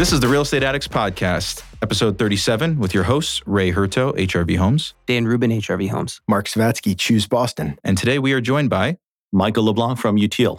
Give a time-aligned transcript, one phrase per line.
[0.00, 4.56] This is the Real Estate Addicts Podcast, episode 37, with your hosts, Ray Hurto, HRV
[4.56, 4.94] Homes.
[5.04, 6.22] Dan Rubin, HRV Homes.
[6.26, 7.78] Mark Savatsky, Choose Boston.
[7.84, 8.96] And today we are joined by
[9.30, 10.58] Michael LeBlanc from Utile.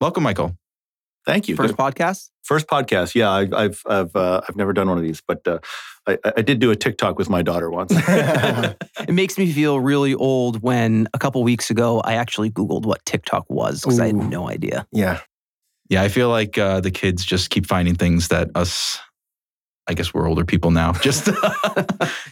[0.00, 0.56] Welcome, Michael.
[1.24, 1.54] Thank you.
[1.54, 2.30] First podcast?
[2.42, 3.14] First podcast.
[3.14, 5.60] Yeah, I, I've I've uh, I've never done one of these, but uh,
[6.08, 7.92] I, I did do a TikTok with my daughter once.
[8.98, 13.04] It makes me feel really old when a couple weeks ago I actually Googled what
[13.04, 14.28] TikTok was because I had Ooh.
[14.28, 14.88] no idea.
[14.90, 15.20] yeah.
[15.88, 18.98] Yeah, I feel like uh, the kids just keep finding things that us,
[19.86, 21.26] I guess we're older people now, just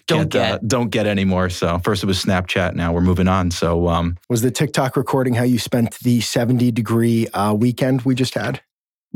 [0.07, 0.69] Don't can't, uh, get.
[0.69, 1.51] don't get anymore.
[1.51, 3.51] So first it was Snapchat, now we're moving on.
[3.51, 8.15] So um, Was the TikTok recording how you spent the 70 degree uh, weekend we
[8.15, 8.61] just had?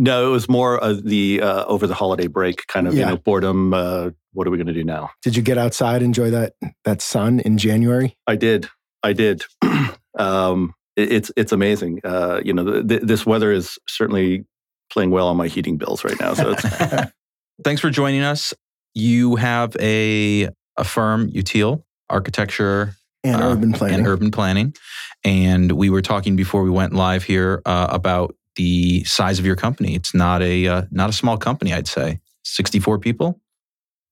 [0.00, 3.16] no, it was more of the uh, over the holiday break kind of you know
[3.16, 3.74] boredom.
[3.74, 5.10] Uh, what are we going to do now?
[5.22, 8.16] Did you get outside, enjoy that that sun in January?
[8.24, 8.68] I did.
[9.02, 9.44] I did.
[10.18, 12.00] um, it, it's it's amazing.
[12.04, 14.44] Uh, you know, th- th- this weather is certainly
[14.90, 16.34] playing well on my heating bills right now.
[16.34, 16.64] So it's
[17.64, 18.54] thanks for joining us.
[18.94, 23.98] You have a a firm, Utile Architecture And uh, urban planning.
[23.98, 24.74] and urban planning.
[25.24, 29.56] And we were talking before we went live here uh, about the size of your
[29.56, 29.94] company.
[29.94, 32.20] It's not a uh, not a small company, I'd say.
[32.44, 33.40] Sixty four people.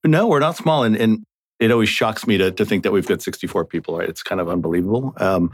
[0.05, 1.25] No, we're not small, and, and
[1.59, 3.99] it always shocks me to, to think that we've got 64 people.
[3.99, 5.15] Right, it's kind of unbelievable.
[5.19, 5.53] Um,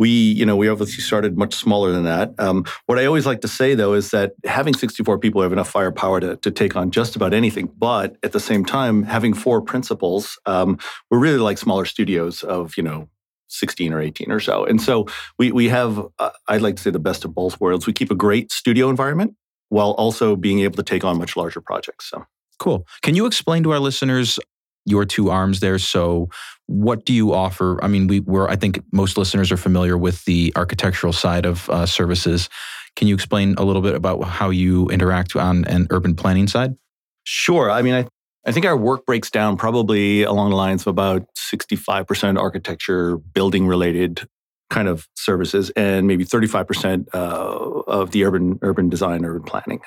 [0.00, 2.32] we, you know, we obviously started much smaller than that.
[2.38, 5.68] Um, what I always like to say, though, is that having 64 people, have enough
[5.68, 7.70] firepower to, to take on just about anything.
[7.76, 10.78] But at the same time, having four principals, um,
[11.10, 13.10] we're really like smaller studios of, you know,
[13.48, 14.64] 16 or 18 or so.
[14.64, 15.06] And so
[15.38, 17.86] we we have, uh, I'd like to say, the best of both worlds.
[17.86, 19.34] We keep a great studio environment
[19.68, 22.08] while also being able to take on much larger projects.
[22.08, 22.24] So.
[22.58, 22.86] Cool.
[23.02, 24.38] Can you explain to our listeners
[24.84, 25.78] your two arms there?
[25.78, 26.28] So,
[26.66, 27.82] what do you offer?
[27.82, 28.48] I mean, we were.
[28.48, 32.48] I think most listeners are familiar with the architectural side of uh, services.
[32.96, 36.76] Can you explain a little bit about how you interact on an urban planning side?
[37.24, 37.70] Sure.
[37.70, 38.06] I mean, I,
[38.46, 43.66] I think our work breaks down probably along the lines of about 65% architecture, building
[43.66, 44.26] related
[44.70, 49.80] kind of services, and maybe 35% uh, of the urban urban design, urban planning.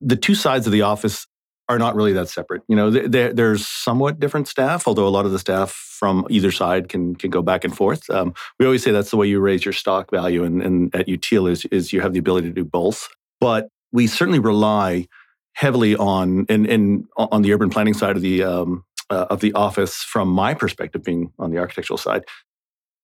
[0.00, 1.26] The two sides of the office
[1.68, 2.62] are not really that separate.
[2.68, 6.88] You know, there's somewhat different staff, although a lot of the staff from either side
[6.88, 8.08] can can go back and forth.
[8.10, 11.08] Um, we always say that's the way you raise your stock value, and, and at
[11.08, 13.08] Utile is is you have the ability to do both.
[13.40, 15.06] But we certainly rely
[15.54, 19.52] heavily on and and on the urban planning side of the um, uh, of the
[19.52, 19.96] office.
[19.96, 22.24] From my perspective, being on the architectural side,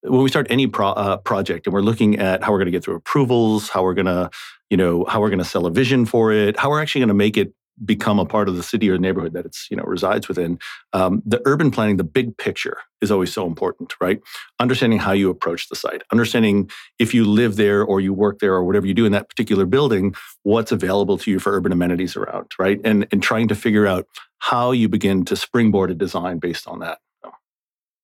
[0.03, 2.73] when we start any pro- uh, project and we're looking at how we're going to
[2.73, 4.31] get through approvals, how we're going to,
[4.71, 7.09] you know, how we're going to sell a vision for it, how we're actually going
[7.09, 7.53] to make it
[7.85, 10.59] become a part of the city or neighborhood that it's you know resides within
[10.93, 14.21] um, the urban planning the big picture is always so important right?
[14.61, 18.55] Understanding how you approach the site understanding if you live there or you work there
[18.55, 22.17] or whatever you do in that particular building what's available to you for urban amenities
[22.17, 22.81] around right?
[22.85, 24.07] And and trying to figure out
[24.39, 26.99] how you begin to springboard a design based on that.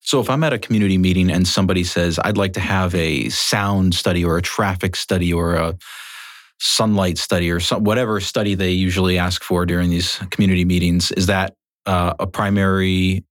[0.01, 3.29] So if I'm at a community meeting and somebody says, I'd like to have a
[3.29, 5.77] sound study or a traffic study or a
[6.61, 11.27] sunlight study or some, whatever study they usually ask for during these community meetings, is
[11.27, 11.55] that
[11.87, 13.25] uh, a primary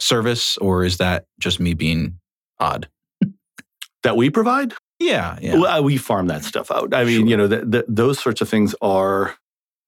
[0.00, 2.18] service or is that just me being
[2.58, 2.88] odd?
[4.02, 5.56] that we provide Yeah, yeah.
[5.56, 6.92] Well, we farm that stuff out.
[6.92, 7.28] I mean, Sure.
[7.28, 9.36] you know, the, the, those sorts of things are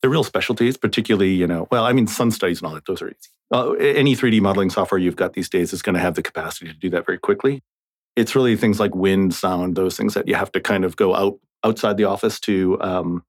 [0.01, 0.77] they're real specialties.
[0.77, 3.31] Particularly, you know, well, I mean, sun studies and all that; those are easy.
[3.53, 6.67] Uh, any 3D modeling software you've got these days is going to have the capacity
[6.67, 7.63] to do that very quickly.
[8.17, 11.15] It's really things like wind, sound, those things that you have to kind of go
[11.15, 13.25] out outside the office to um,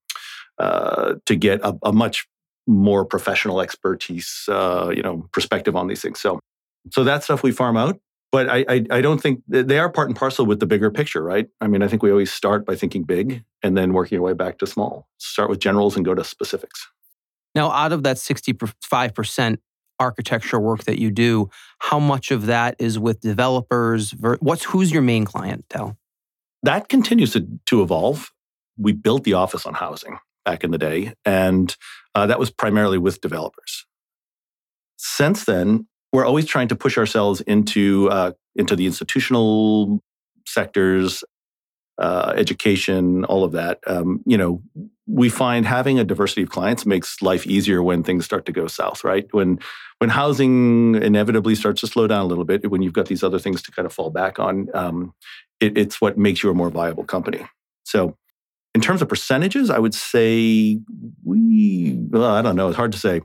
[0.58, 2.28] uh, to get a, a much
[2.68, 6.20] more professional expertise, uh, you know, perspective on these things.
[6.20, 6.40] So,
[6.92, 8.00] so that stuff we farm out
[8.36, 11.24] but I, I, I don't think they are part and parcel with the bigger picture,
[11.24, 11.48] right?
[11.62, 14.34] I mean, I think we always start by thinking big and then working our way
[14.34, 15.08] back to small.
[15.20, 16.86] Start with generals and go to specifics.
[17.56, 19.58] Now, out of that 65%
[20.02, 24.12] architecture work that you do, how much of that is with developers?
[24.12, 25.98] What's who's your main clientele?
[26.66, 28.32] That continues to, to evolve.
[28.76, 31.76] We built the office on housing back in the day, and
[32.16, 33.86] uh, that was primarily with developers.
[34.98, 40.00] Since then, we're always trying to push ourselves into uh, into the institutional
[40.48, 41.24] sectors,
[41.98, 43.80] uh, education, all of that.
[43.88, 44.62] Um, you know,
[45.08, 48.68] we find having a diversity of clients makes life easier when things start to go
[48.68, 49.04] south.
[49.04, 49.60] Right when
[50.00, 53.40] when housing inevitably starts to slow down a little bit, when you've got these other
[53.40, 55.14] things to kind of fall back on, um,
[55.60, 57.46] it, it's what makes you a more viable company.
[57.84, 58.18] So.
[58.74, 60.82] In terms of percentages, I would say
[61.24, 63.22] we, well, I don't know, it's hard to say.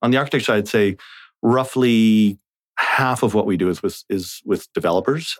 [0.00, 0.96] On the architecture side, I'd say
[1.42, 2.38] roughly
[2.78, 5.36] half of what we do is with, is with developers.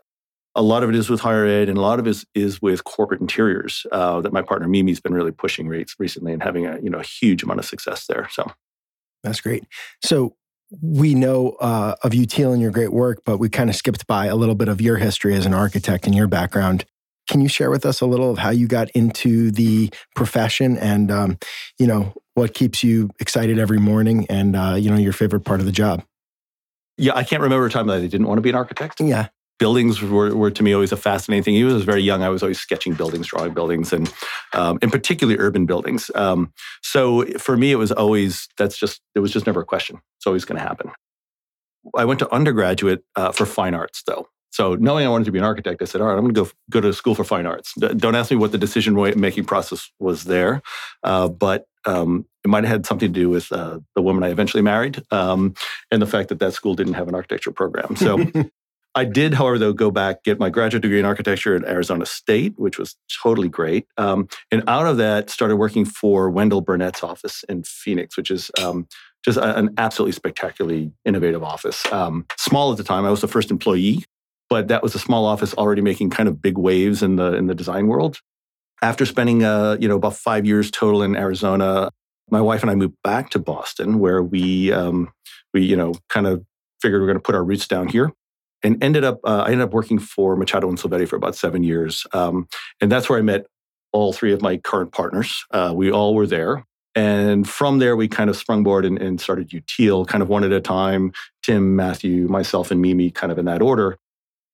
[0.57, 2.61] A lot of it is with higher ed, and a lot of it is, is
[2.61, 6.67] with corporate interiors uh, that my partner Mimi's been really pushing rates recently and having
[6.67, 8.29] a you know a huge amount of success there.
[8.33, 8.51] So
[9.23, 9.65] That's great.
[10.03, 10.35] So
[10.81, 14.07] we know uh, of you, Teal, and your great work, but we kind of skipped
[14.07, 16.85] by a little bit of your history as an architect and your background.
[17.29, 21.11] Can you share with us a little of how you got into the profession and,
[21.11, 21.39] um,
[21.79, 25.59] you know, what keeps you excited every morning and, uh, you know, your favorite part
[25.61, 26.05] of the job?
[26.97, 29.01] Yeah, I can't remember a time that I didn't want to be an architect.
[29.01, 29.29] Yeah.
[29.59, 31.55] Buildings were, were to me always a fascinating thing.
[31.55, 34.13] Even I was very young, I was always sketching buildings, drawing buildings, and
[34.53, 36.11] um, particularly urban buildings.
[36.15, 40.01] Um, so for me, it was always that's just it was just never a question.
[40.19, 40.91] It's always going to happen.
[41.95, 44.29] I went to undergraduate uh, for fine arts, though.
[44.51, 46.45] So knowing I wanted to be an architect, I said, all right, I'm going to
[46.45, 47.75] go go to school for fine arts.
[47.75, 50.63] Don't ask me what the decision making process was there,
[51.03, 54.31] uh, but um, it might have had something to do with uh, the woman I
[54.31, 55.55] eventually married um,
[55.91, 57.97] and the fact that that school didn't have an architecture program.
[57.97, 58.19] So
[58.97, 62.55] I did, however, though, go back, get my graduate degree in architecture at Arizona State,
[62.57, 63.87] which was totally great.
[63.99, 68.51] Um, and out of that, started working for Wendell Burnette's office in Phoenix, which is
[68.59, 68.89] um,
[69.23, 71.85] just a, an absolutely spectacularly innovative office.
[71.93, 74.03] Um, small at the time, I was the first employee,
[74.49, 77.49] but that was a small office already making kind of big waves in the in
[77.49, 78.21] the design world.
[78.81, 81.91] After spending, uh, you know, about five years total in Arizona,
[82.31, 85.13] my wife and I moved back to Boston, where we um,
[85.53, 86.47] we you know kind of
[86.81, 88.11] figured we we're going to put our roots down here
[88.67, 91.63] and ended up uh, I ended up working for Machado and Silvetti for about seven
[91.63, 92.49] years, um,
[92.81, 93.47] and that's where I met
[93.93, 95.45] all three of my current partners.
[95.51, 96.65] Uh, we all were there,
[96.95, 100.53] and from there we kind of sprungboard and, and started Utile, kind of one at
[100.53, 101.13] a time.
[101.43, 103.97] Tim, Matthew, myself, and Mimi, kind of in that order.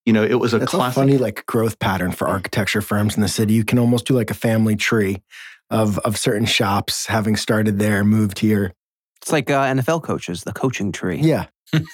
[0.05, 0.97] You know, it was a That's classic.
[0.97, 3.53] a funny like growth pattern for architecture firms in the city.
[3.53, 5.21] You can almost do like a family tree
[5.69, 8.73] of of certain shops having started there, moved here.
[9.21, 11.19] It's like uh, NFL coaches, the coaching tree.
[11.19, 11.47] Yeah.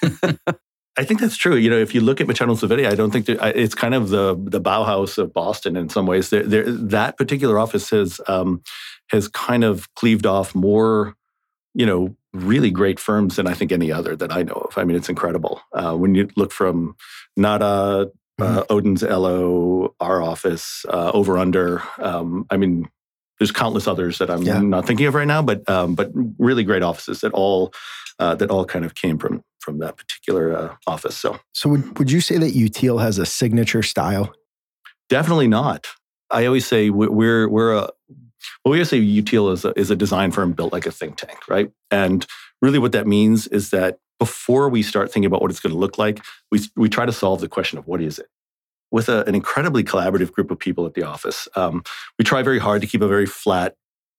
[0.99, 1.55] I think that's true.
[1.55, 4.09] You know, if you look at and Silvetti, I don't think that, it's kind of
[4.09, 6.29] the the Bauhaus of Boston in some ways.
[6.29, 8.61] They're, they're, that particular office has um,
[9.07, 11.15] has kind of cleaved off more,
[11.73, 14.77] you know, really great firms than I think any other that I know of.
[14.77, 16.97] I mean, it's incredible uh, when you look from
[17.37, 18.11] NADAAA,
[18.41, 21.81] uh, Odin's Ello, our office, uh, Over Under.
[21.97, 22.89] Um, I mean,
[23.39, 24.59] there's countless others that I'm Yeah.
[24.61, 27.73] not thinking of right now, but um, but really great offices that all
[28.19, 31.17] uh, that all kind of came from from that particular uh, office.
[31.17, 34.33] So So would would you say that Utile has a signature style?
[35.09, 35.87] definitely not.
[36.29, 37.89] I always say we- we're we're a
[38.63, 41.17] well, we always say Utile is a, is a design firm built like a think
[41.17, 41.71] tank, right?
[41.91, 42.25] And
[42.61, 45.79] really, what that means is that before we start thinking about what it's going to
[45.79, 46.21] look like,
[46.51, 48.27] we we try to solve the question of what is it.
[48.91, 51.83] With a, an incredibly collaborative group of people at the office, um,
[52.17, 53.75] we try very hard to keep a very flat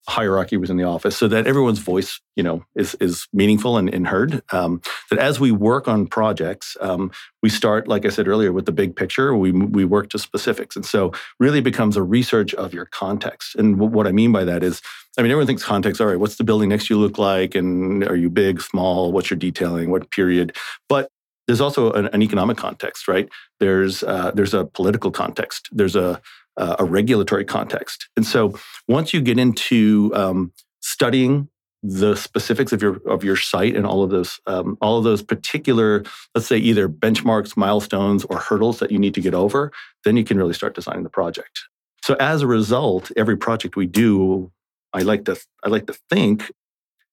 [0.09, 4.07] hierarchy within the office so that everyone's voice you know is is meaningful and, and
[4.07, 4.43] heard.
[4.53, 4.81] Um,
[5.11, 7.11] that as we work on projects um,
[7.43, 9.37] we start like i said earlier with the big picture.
[9.37, 10.75] We we work to specifics.
[10.75, 13.55] And so really becomes a research of your context.
[13.57, 14.81] And w- what i mean by that is
[15.19, 17.55] i mean everyone thinks context all right what's the building next to you look like?
[17.55, 19.13] And are you big small?
[19.13, 19.91] What's your detailing?
[19.91, 20.57] What period?
[20.89, 21.11] But
[21.51, 26.21] there's also an, an economic context right there's uh, there's a political context there's a
[26.61, 28.09] a regulatory context.
[28.17, 28.59] And so
[28.89, 31.49] once you get into um, studying
[31.83, 35.23] the specifics of your of your site and all of those um, all of those
[35.23, 36.05] particular,
[36.35, 39.73] let's say either benchmarks, milestones, or hurdles that you need to get over,
[40.05, 41.61] then you can really start designing the project.
[42.03, 44.53] So as a result, every project we do,
[44.93, 46.53] I like to I like to think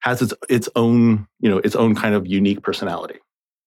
[0.02, 3.20] has its its own you know its own kind of unique personality.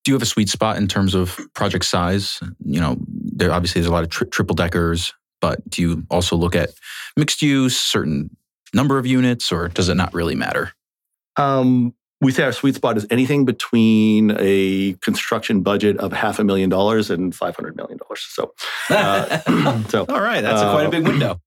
[0.05, 2.41] Do you have a sweet spot in terms of project size?
[2.65, 6.37] You know, there obviously there's a lot of tri- triple deckers, but do you also
[6.37, 6.71] look at
[7.17, 8.31] mixed use, certain
[8.73, 10.73] number of units, or does it not really matter?
[11.37, 16.45] Um, we say our sweet spot is anything between a construction budget of half a
[16.45, 18.27] million dollars and five hundred million dollars.
[18.29, 18.53] So,
[18.91, 21.41] uh, so All right, that's a quite a big window.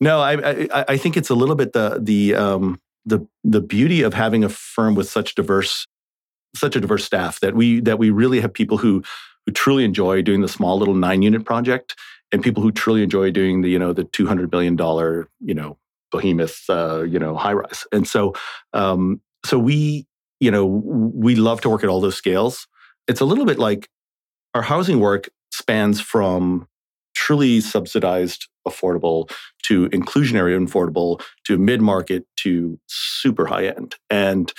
[0.00, 4.02] no, I, I I think it's a little bit the the um, the the beauty
[4.02, 5.86] of having a firm with such diverse
[6.56, 9.02] such a diverse staff that we that we really have people who
[9.44, 11.94] who truly enjoy doing the small little nine unit project
[12.32, 15.54] and people who truly enjoy doing the you know the two hundred billion dollar you
[15.54, 15.78] know
[16.10, 17.86] behemoth uh, you know high rise.
[17.92, 18.34] And so
[18.72, 20.06] um, so we
[20.40, 22.66] you know we love to work at all those scales.
[23.08, 23.88] It's a little bit like
[24.54, 26.66] our housing work spans from
[27.14, 29.30] truly subsidized affordable
[29.62, 34.52] to inclusionary affordable to mid market to super high end and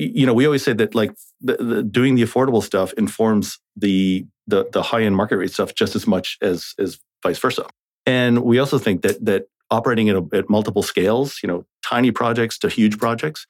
[0.00, 4.26] you know we always say that like the, the, doing the affordable stuff informs the
[4.46, 7.64] the, the high end market rate stuff just as much as as vice versa.
[8.06, 12.10] And we also think that that operating at, a, at multiple scales you know tiny
[12.10, 13.46] projects to huge projects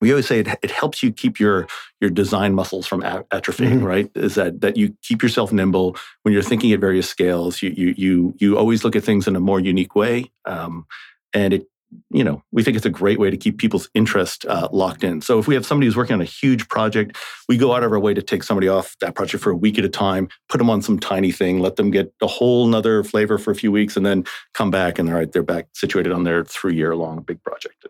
[0.00, 1.68] we always say it, it helps you keep your
[2.00, 3.84] your design muscles from atrophying Mhm.
[3.84, 4.10] right?
[4.16, 5.96] Is that that you keep yourself nimble.
[6.22, 9.36] When you're thinking at various scales you you you you always look at things in
[9.36, 10.86] a more unique way um,
[11.32, 11.66] and it
[12.10, 15.20] you know, we think it's a great way to keep people's interest uh, locked in.
[15.20, 17.16] So if we have somebody who's working on a huge project,
[17.48, 19.78] we go out of our way to take somebody off that project for a week
[19.78, 23.02] at a time, put them on some tiny thing, let them get a whole nother
[23.04, 26.12] flavor for a few weeks, and then come back and all right, they're back situated
[26.12, 27.86] on their three year long big project.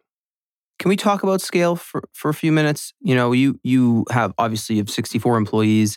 [0.79, 2.93] Can we talk about scale for, for a few minutes?
[3.01, 5.97] You know, you you have obviously you have 64 employees.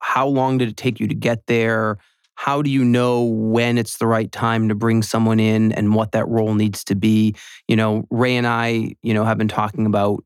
[0.00, 1.98] How long did it take you to get there?
[2.36, 6.12] How do you know when it's the right time to bring someone in and what
[6.12, 7.34] that role needs to be?
[7.68, 10.24] You know, Ray and I, you know, have been talking about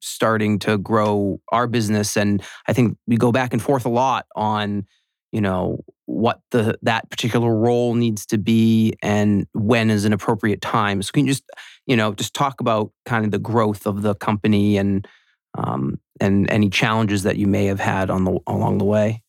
[0.00, 4.26] starting to grow our business and I think we go back and forth a lot
[4.36, 4.86] on,
[5.32, 10.60] you know, what the that particular role needs to be and when is an appropriate
[10.60, 11.02] time.
[11.02, 11.44] So can you just,
[11.86, 15.08] you know, just talk about kind of the growth of the company and
[15.56, 19.23] um, and any challenges that you may have had on the along the way?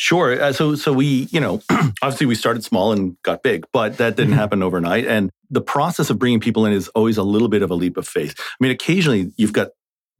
[0.00, 0.40] Sure.
[0.40, 1.60] Uh, so, so we, you know,
[2.02, 4.38] obviously we started small and got big, but that didn't mm-hmm.
[4.38, 5.04] happen overnight.
[5.04, 7.96] And the process of bringing people in is always a little bit of a leap
[7.96, 8.36] of faith.
[8.38, 9.70] I mean, occasionally you've got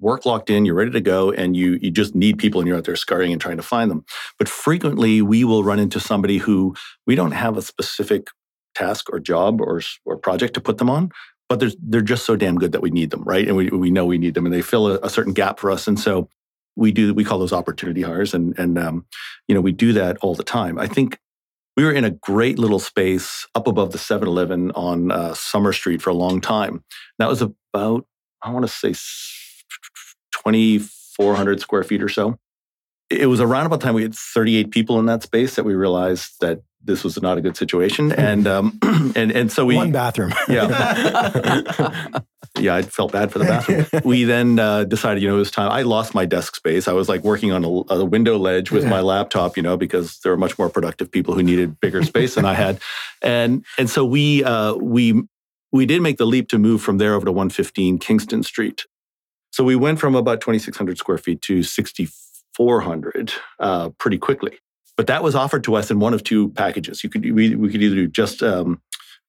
[0.01, 2.77] work locked in, you're ready to go, and you you just need people, and you're
[2.77, 4.05] out there scurrying and trying to find them.
[4.37, 6.75] But frequently, we will run into somebody who
[7.07, 8.29] we don't have a specific
[8.75, 11.13] task or job or or project to put them on,
[11.49, 13.47] but they're they're just so damn good that we need them, right?
[13.47, 15.71] And we we know we need them, and they fill a, a certain gap for
[15.71, 15.87] us.
[15.87, 16.29] And so
[16.79, 19.05] we do we call those opportunity hires and and um,
[19.49, 20.79] you know we do that all the time.
[20.79, 21.19] I think
[21.77, 26.03] we were in a great little space up above the 7-eleven on uh, summer street
[26.03, 26.83] for a long time.
[27.19, 28.07] That was about
[28.41, 28.93] i want to say
[30.33, 32.39] 2400 square feet or so.
[33.11, 35.75] It was around about the time we had 38 people in that space that we
[35.75, 38.13] realized that this was not a good situation.
[38.19, 38.79] And um
[39.17, 40.33] and and so we one bathroom.
[40.49, 42.21] Yeah
[42.61, 43.87] yeah, I felt bad for the bathroom.
[44.05, 45.71] we then uh, decided, you know, it was time.
[45.71, 46.89] I lost my desk space.
[46.89, 48.91] I was like working on a, a window ledge with yeah.
[48.91, 52.35] my laptop, you know, because there were much more productive people who needed bigger space
[52.35, 52.81] than I had,
[53.23, 55.23] and and so we uh, we
[55.73, 58.85] we did make the leap to move from there over to 115 Kingston Street.
[59.51, 64.59] So we went from about 2,600 square feet to 6,400 uh, pretty quickly.
[64.97, 67.05] But that was offered to us in one of two packages.
[67.05, 68.81] You could we, we could either do just um,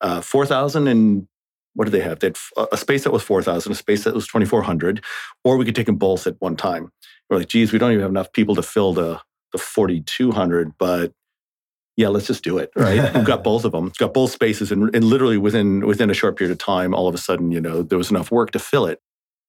[0.01, 1.27] uh, 4,000 and
[1.79, 2.19] what did they have?
[2.19, 2.37] They had
[2.73, 5.01] a space that was 4,000, a space that was 2,400,
[5.45, 6.91] or we could take them both at one time.
[7.29, 9.21] We're like, geez, we don't even have enough people to fill the,
[9.53, 11.13] the 4,200, but
[11.95, 13.13] yeah, let's just do it, right?
[13.15, 16.13] We've got both of them, It's got both spaces, and, and literally within within a
[16.13, 18.59] short period of time, all of a sudden, you know, there was enough work to
[18.59, 18.99] fill it.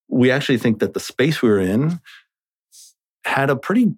[0.09, 1.99] We actually think that the space we were in
[3.25, 3.93] had a pretty,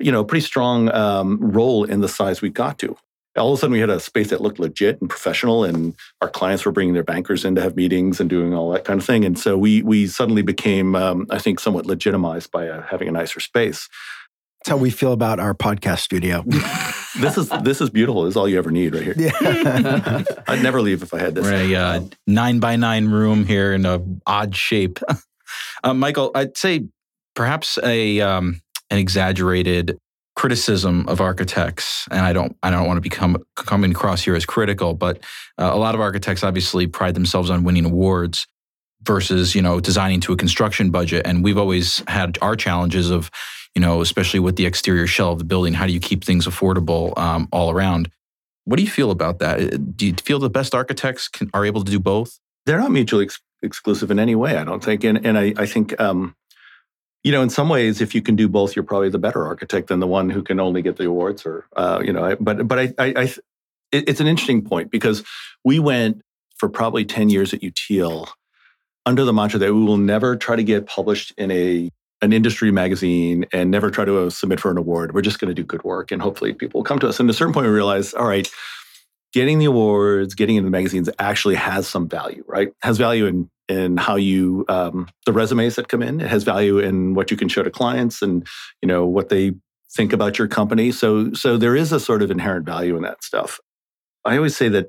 [0.00, 2.96] you know, pretty strong um, role in the size we got to
[3.40, 6.28] all of a sudden we had a space that looked legit and professional and our
[6.28, 9.06] clients were bringing their bankers in to have meetings and doing all that kind of
[9.06, 9.24] thing.
[9.24, 13.12] And so we we suddenly became um, i think somewhat legitimized by uh, having a
[13.12, 13.88] nicer space.
[14.60, 16.44] That's how we feel about our podcast studio.
[17.18, 18.22] This is this is beautiful.
[18.22, 19.14] This is all you ever need right here.
[19.16, 20.22] Yeah.
[20.46, 21.44] i'd never leave if i had this.
[21.44, 25.00] We're a uh, nine by nine room here in a odd shape.
[25.82, 26.84] Uh, michael i'd say
[27.34, 29.98] perhaps a um, an exaggerated
[30.40, 34.46] criticism of architects, and I don't I don't want to become coming across here as
[34.46, 35.18] critical, but
[35.58, 38.46] uh, a lot of architects obviously pride themselves on winning awards
[39.02, 43.30] versus you know designing to a construction budget, and we've always had our challenges of
[43.74, 46.46] you know especially with the exterior shell of the building, how do you keep things
[46.46, 48.10] affordable um, all around?
[48.64, 49.60] What do you feel about that?
[49.60, 52.40] Uh, do you feel the best architects can, are able to do both?
[52.64, 55.66] They're not mutually ex- exclusive in any way, I don't think, and and I, I
[55.66, 56.00] think.
[56.00, 56.34] Um,
[57.22, 59.88] you know, in some ways, if you can do both, you're probably the better architect
[59.88, 61.44] than the one who can only get the awards.
[61.44, 63.34] Or, uh, you know, but but I, I, I,
[63.92, 65.22] it's an interesting point because
[65.64, 66.22] we went
[66.56, 68.28] for probably ten years at Utile
[69.06, 71.90] under the mantra that we will never try to get published in a
[72.22, 75.14] an industry magazine and never try to uh, submit for an award.
[75.14, 77.20] We're just going to do good work, and hopefully, people will come to us.
[77.20, 78.50] And at a certain point, we realize, all right,
[79.32, 82.72] getting the awards, getting into the magazines actually has some value, right?
[82.82, 86.20] Has value in in how you um, the resumes that come in.
[86.20, 88.46] It has value in what you can show to clients and
[88.82, 89.52] you know what they
[89.94, 90.92] think about your company.
[90.92, 93.60] So so there is a sort of inherent value in that stuff.
[94.24, 94.86] I always say that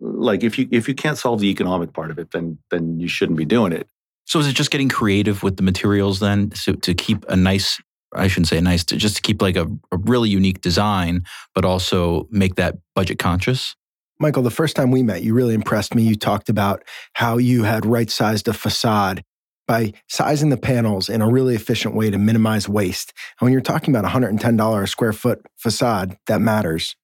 [0.00, 3.08] like if you if you can't solve the economic part of it, then then you
[3.08, 3.88] shouldn't be doing it.
[4.24, 7.80] So is it just getting creative with the materials then, so to keep a nice
[8.14, 11.64] I shouldn't say nice, to just to keep like a, a really unique design, but
[11.64, 13.76] also make that budget conscious?
[14.20, 16.02] Michael, the first time we met, you really impressed me.
[16.02, 16.84] You talked about
[17.14, 19.24] how you had right sized a facade
[19.66, 23.14] by sizing the panels in a really efficient way to minimize waste.
[23.40, 26.96] And when you're talking about $110 a square foot facade, that matters.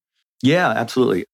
[0.43, 1.25] Yeah, absolutely.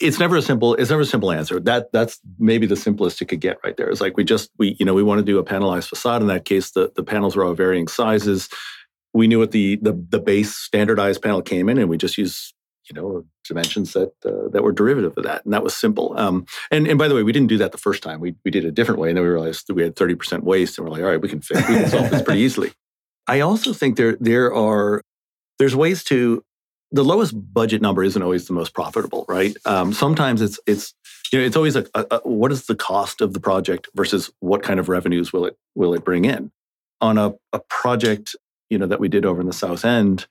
[0.00, 1.60] It's never a simple, it's never a simple answer.
[1.60, 3.88] That that's maybe the simplest it could get right there.
[3.88, 6.20] It's like we just we, you know, we want to do a panelized facade.
[6.20, 8.48] In that case, the, the panels were all varying sizes.
[9.14, 12.52] We knew what the the the base standardized panel came in, and we just use
[12.88, 16.14] you know dimensions that uh, that were derivative of that, and that was simple.
[16.18, 18.20] Um, and and by the way, we didn't do that the first time.
[18.20, 20.14] We we did it a different way, and then we realized that we had thirty
[20.14, 22.40] percent waste, and we're like, all right, we can fix, we can solve this pretty
[22.46, 22.72] easily.
[23.26, 25.02] I also think there there are
[25.58, 26.44] there's ways to
[26.90, 29.56] the lowest budget number isn't always the most profitable, right?
[29.64, 30.94] Um, sometimes it's it's
[31.32, 34.30] you know it's always a, a, a, what is the cost of the project versus
[34.40, 36.52] what kind of revenues will it will it bring in
[37.00, 38.36] on a, a project
[38.70, 40.26] you know that we did over in the South End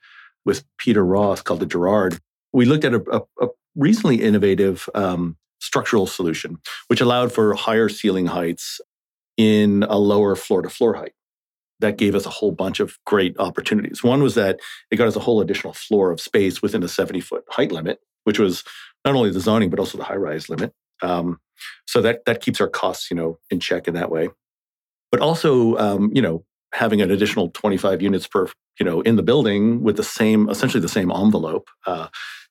[0.46, 2.20] with Peter Ross called the Gerard.
[2.54, 8.28] We looked at a, a reasonably innovative um, structural solution, which allowed for higher ceiling
[8.28, 8.82] heights
[9.38, 11.14] in a lower floor to floor height
[11.80, 14.04] that gave us a whole bunch of great opportunities.
[14.04, 14.60] One was that
[14.92, 18.00] it got us a whole additional floor of space within a 70 foot height limit,
[18.24, 18.64] which was
[19.04, 20.74] not only the zoning, but also the high rise limit.
[21.02, 21.40] Um,
[21.88, 24.30] so that, that keeps our costs, you know, in check in that way.
[25.12, 28.48] But also, um, you know, having an additional 25 units per,
[28.80, 32.08] you know, in the building with the same, essentially the same envelope, uh,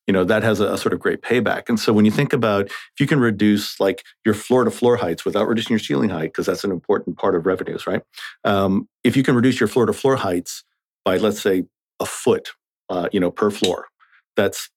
[0.07, 1.69] you know that has a, a, sort of great payback.
[1.69, 4.97] And so when you think about if you can reduce like your floor to floor
[4.97, 8.03] heights without reducing your ceiling height because that's an important part of revenues right?
[8.45, 10.65] Um, if you can reduce your floor to floor heights
[11.05, 11.65] by let's say
[12.01, 12.51] a foot
[12.89, 13.87] uh, you know per floor
[14.37, 14.71] that's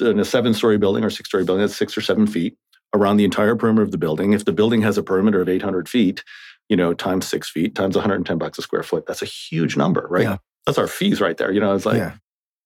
[0.00, 2.56] in a seven story building or six story building that's six or seven feet
[2.94, 4.32] around the entire perimeter of the building.
[4.32, 6.24] If the building has a perimeter of 800 feet
[6.70, 10.06] you know times six feet times 110 bucks a square foot that's a huge number
[10.08, 10.22] right?
[10.22, 10.36] Yeah.
[10.64, 12.14] that's our fees right there you know it's like yeah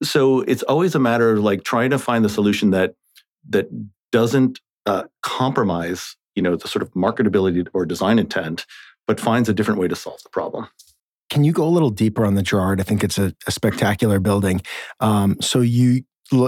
[0.02, 2.94] so it's always a matter of like trying to find the solution that
[3.48, 3.68] that
[4.10, 8.66] doesn't uh, compromise you know the sort of marketability or design intent
[9.06, 10.68] but finds a different way to solve the problem.
[11.30, 12.80] Can you go a little deeper on the gerard?
[12.80, 14.62] I think it's a, a spectacular building.
[15.00, 16.04] Um, so you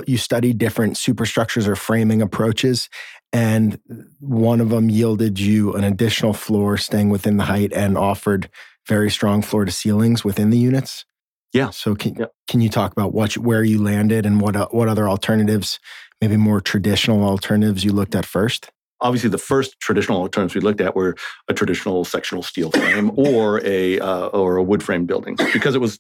[0.07, 2.89] you studied different superstructures or framing approaches
[3.31, 3.79] and
[4.21, 8.49] one of them yielded you an additional floor staying within the height and offered
[8.89, 11.05] very strong floor to ceilings within the units
[11.53, 11.71] yeah.
[11.71, 12.27] So can yeah.
[12.49, 15.79] can you talk about what where you landed and what uh, what other alternatives,
[16.21, 18.71] maybe more traditional alternatives you looked at first?
[19.01, 21.17] Obviously, the first traditional alternatives we looked at were
[21.49, 25.81] a traditional sectional steel frame or a uh, or a wood frame building because it
[25.81, 25.99] was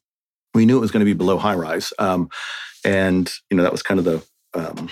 [0.54, 2.28] we knew it was going to be below high rise, um,
[2.85, 4.22] and you know that was kind of the
[4.54, 4.88] um,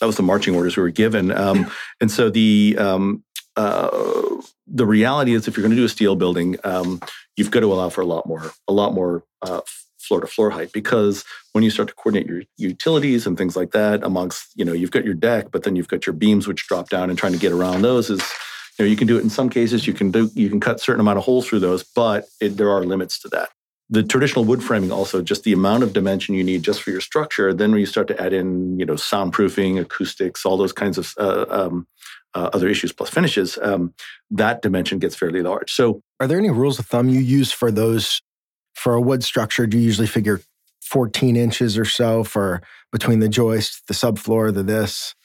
[0.00, 3.24] that was the marching orders we were given, um, and so the um,
[3.58, 7.00] uh, the reality is if you're going to do a steel building, um,
[7.36, 9.60] you've got to allow for a lot more, a lot more uh,
[9.98, 13.72] floor to floor height because when you start to coordinate your utilities and things like
[13.72, 16.68] that amongst, you know, you've got your deck, but then you've got your beams which
[16.68, 18.20] drop down and trying to get around those is,
[18.78, 19.88] you know, you can do it in some cases.
[19.88, 22.70] You can do, you can cut certain amount of holes through those, but it, there
[22.70, 23.48] are limits to that.
[23.90, 27.00] The traditional wood framing also just the amount of dimension you need just for your
[27.00, 27.52] structure.
[27.52, 31.12] Then when you start to add in, you know, soundproofing, acoustics, all those kinds of
[31.18, 31.88] uh, um,
[32.34, 33.94] uh, other issues plus finishes, um,
[34.30, 35.72] that dimension gets fairly large.
[35.72, 38.20] So, are there any rules of thumb you use for those?
[38.74, 40.40] For a wood structure, do you usually figure
[40.82, 42.62] 14 inches or so for
[42.92, 45.16] between the joist, the subfloor, the this?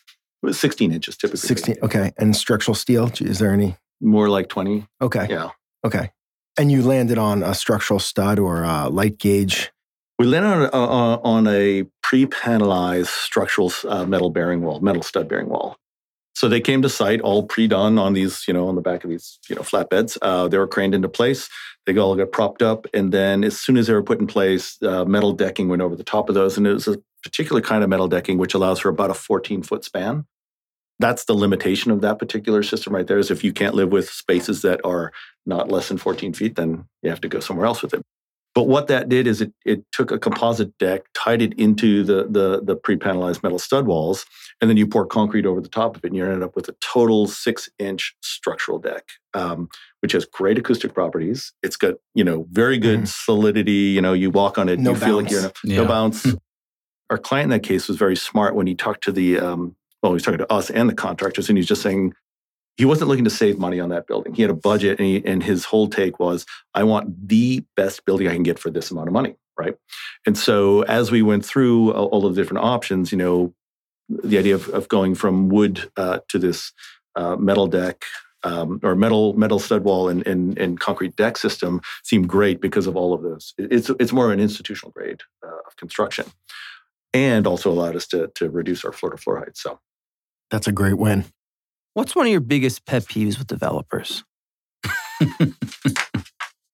[0.50, 1.48] 16 inches typically.
[1.48, 2.12] 16, okay.
[2.18, 3.78] And structural steel, is there any?
[4.02, 4.88] More like 20.
[5.02, 5.28] Okay.
[5.30, 5.52] Yeah.
[5.86, 6.12] Okay.
[6.58, 9.72] And you landed on a structural stud or a light gauge?
[10.20, 15.50] We landed on, uh, on a pre-panelized structural uh, metal bearing wall, metal stud bearing
[15.50, 15.78] wall.
[16.36, 19.10] So they came to site all pre-done on these, you know, on the back of
[19.10, 20.18] these, you know, flatbeds.
[20.22, 21.50] Uh, they were craned into place.
[21.86, 24.82] They all got propped up, and then as soon as they were put in place,
[24.82, 27.84] uh, metal decking went over the top of those, and it was a particular kind
[27.84, 30.26] of metal decking which allows for about a 14 foot span.
[31.00, 33.18] That's the limitation of that particular system right there.
[33.18, 35.12] Is if you can't live with spaces that are
[35.46, 38.02] not less than 14 feet, then you have to go somewhere else with it.
[38.56, 42.28] But what that did is it, it took a composite deck, tied it into the,
[42.30, 44.26] the, the pre-panelized metal stud walls,
[44.62, 46.68] and then you pour concrete over the top of it, and you end up with
[46.70, 49.70] a total six-inch structural deck, um,
[50.02, 51.54] which has great acoustic properties.
[51.62, 53.08] It's got you know very good mm.
[53.08, 53.72] solidity.
[53.72, 55.06] You know, you walk on it, no you bounce.
[55.06, 55.78] feel like you're in a, yeah.
[55.78, 56.28] no bounce.
[57.10, 60.12] Our client in that case was very smart when he talked to the um, well,
[60.12, 62.14] he was talking to us and the contractors, and he's just saying,
[62.76, 64.34] he wasn't looking to save money on that building.
[64.34, 68.06] He had a budget, and, he, and his whole take was, I want the best
[68.06, 69.76] building I can get for this amount of money, right?
[70.26, 73.54] And so as we went through all of the different options, you know,
[74.10, 76.72] the idea of, of going from wood uh, to this
[77.16, 78.04] uh, metal deck
[78.44, 82.88] um, or metal metal stud wall and, and, and, concrete deck system seemed great because
[82.88, 83.54] of all of those.
[83.58, 86.26] It's it's more of an institutional grade uh, of construction,
[87.14, 89.56] and also allowed us to to reduce our floor to floor height.
[89.56, 89.80] So
[90.52, 91.26] that's a great win.
[91.94, 94.24] What's one of your biggest pet peeves with developers?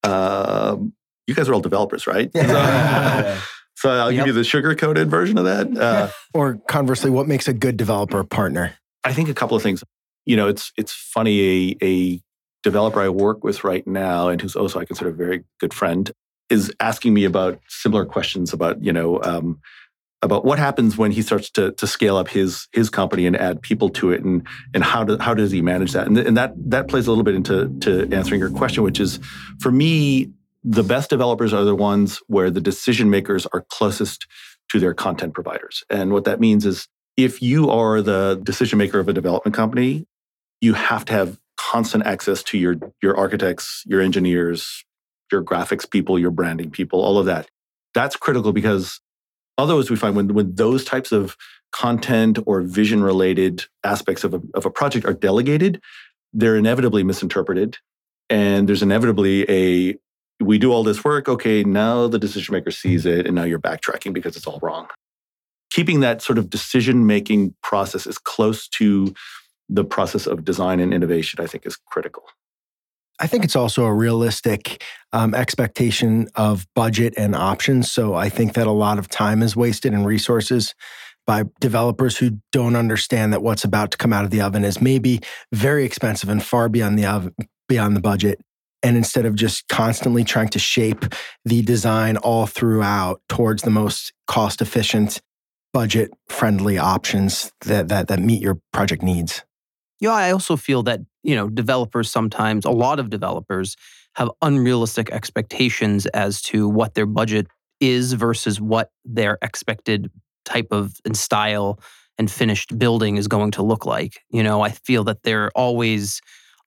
[0.04, 0.94] um,
[1.28, 2.32] you guys are all developers, right?
[3.80, 4.26] so I'll yep.
[4.26, 5.70] give you the sugar coated version of that.
[5.80, 8.76] Uh, or conversely, what makes a good developer partner?
[9.06, 9.84] I think a couple of things.
[10.26, 11.40] You know, it's it's funny.
[11.42, 12.22] A, a
[12.64, 16.12] developer I work with right now, and who's also I consider a very good friend,
[16.50, 19.62] is asking me about similar questions about you know um,
[20.22, 23.62] about what happens when he starts to, to scale up his his company and add
[23.62, 26.54] people to it and and how do, how does he manage that and, and that
[26.58, 29.20] that plays a little bit into to answering your question which is
[29.60, 30.30] for me
[30.64, 34.28] the best developers are the ones where the decision makers are closest
[34.70, 39.00] to their content providers and what that means is if you are the decision maker
[39.00, 40.06] of a development company
[40.62, 44.86] you have to have constant access to your your architects your engineers
[45.32, 47.50] your graphics people your branding people all of that
[47.94, 49.02] that's critical because
[49.60, 51.36] Otherwise, we find when, when those types of
[51.74, 55.82] content or vision related aspects of a, of a project are delegated,
[56.32, 57.78] they're inevitably misinterpreted.
[58.30, 59.98] And there's inevitably a,
[60.40, 63.60] we do all this work, okay, now the decision maker sees it, and now you're
[63.60, 64.88] backtracking because it's all wrong.
[65.72, 69.14] Keeping that sort of decision making process as close to
[69.70, 72.24] the process of design and innovation, I think, is critical.
[73.20, 77.92] I think it's also a realistic um, expectation of budget and options.
[77.92, 80.74] So I think that a lot of time is wasted and resources
[81.28, 84.82] by developers who don't understand that what's about to come out of the oven is
[84.82, 85.20] maybe
[85.54, 87.36] very expensive and far beyond the oven,
[87.68, 88.40] beyond the budget.
[88.82, 91.06] And instead of just constantly trying to shape
[91.46, 95.22] the design all throughout towards the most cost efficient,
[95.74, 99.44] budget friendly options that, that, that meet your project needs.
[100.00, 103.76] Yeah, I also feel that, you know, developers sometimes, a lot of developers
[104.16, 107.48] have unrealistic expectations as to what their budget
[107.80, 110.10] is versus what their expected
[110.46, 111.80] type of and style
[112.18, 114.20] and finished building is going to look like.
[114.30, 116.22] You know, I feel that they're always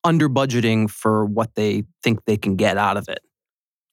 [0.04, 3.20] under budgeting for what they think they can get out of it.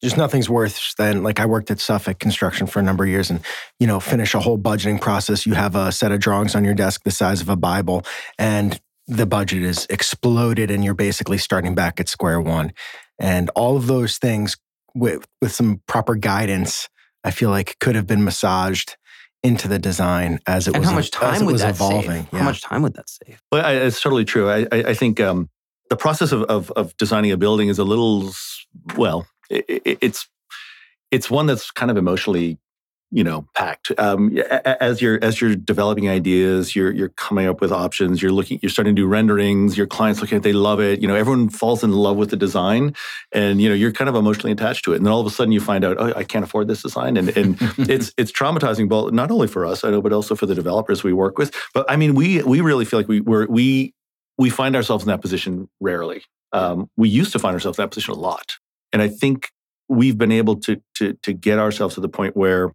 [0.02, 3.30] Just nothing's worse than like I worked at Suffolk Construction for a number of years
[3.30, 3.42] and
[3.80, 6.74] you know finish a whole budgeting process you have a set of drawings on your
[6.74, 8.06] desk the size of a bible
[8.38, 12.72] and the budget is exploded and you're basically starting back at square one.
[13.20, 14.56] And all of those things
[14.96, 16.88] with with some proper guidance,
[17.24, 18.96] I feel like could have been massaged
[19.42, 22.24] into the design as it and was how much time would was that evolving.
[22.24, 22.28] Save?
[22.32, 22.40] Yeah.
[22.40, 23.42] How much time would that save?
[23.52, 24.50] Well, I, it's totally true.
[24.50, 25.50] I, I, I think um,
[25.90, 28.32] the process of, of, of designing a building is a little
[28.96, 29.28] well.
[29.50, 30.28] It, it's
[31.12, 32.60] it's one that's kind of emotionally
[33.12, 33.92] you know packed.
[33.98, 38.60] Um, as you're as you're developing ideas you're you're coming up with options you're looking
[38.62, 41.16] you're starting to do renderings your clients looking at it, they love it you know
[41.16, 42.94] everyone falls in love with the design
[43.32, 44.98] and you know you're kind of emotionally attached to it.
[44.98, 47.18] And then all of a sudden you find out oh I can't afford this design.
[47.18, 47.58] And and
[47.90, 51.04] it's it's traumatizing but not only for us I know but also for the developers
[51.04, 51.56] we work with.
[51.74, 53.96] But I mean we we really feel like we we're, we
[54.40, 57.90] we find ourselves in that position rarely um, we used to find ourselves in that
[57.90, 58.58] position a lot
[58.92, 59.52] and I think
[59.90, 62.72] we've been able to to to get ourselves to the point where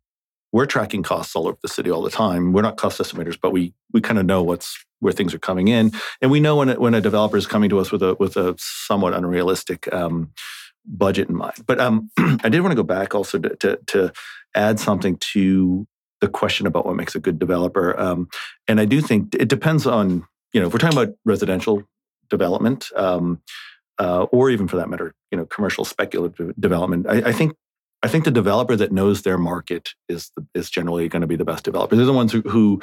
[0.52, 2.52] we're tracking costs all over the city all the time.
[2.52, 5.68] We're not cost estimators, but we we kind of know what's where things are coming
[5.68, 8.14] in, and we know when a, when a developer is coming to us with a
[8.18, 10.32] with a somewhat unrealistic um,
[10.86, 11.64] budget in mind.
[11.66, 14.12] But um, I did want to go back also to, to, to
[14.54, 15.86] add something to
[16.20, 18.28] the question about what makes a good developer, um,
[18.68, 21.82] and I do think it depends on you know if we're talking about residential
[22.30, 22.90] development.
[22.96, 23.42] Um,
[23.96, 27.06] uh, or even for that matter, you know, commercial speculative development.
[27.08, 27.54] I, I think
[28.04, 31.44] I think the developer that knows their market is is generally going to be the
[31.44, 31.96] best developer.
[31.96, 32.82] They're the ones who, who,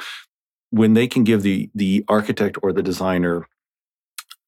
[0.70, 3.46] when they can give the the architect or the designer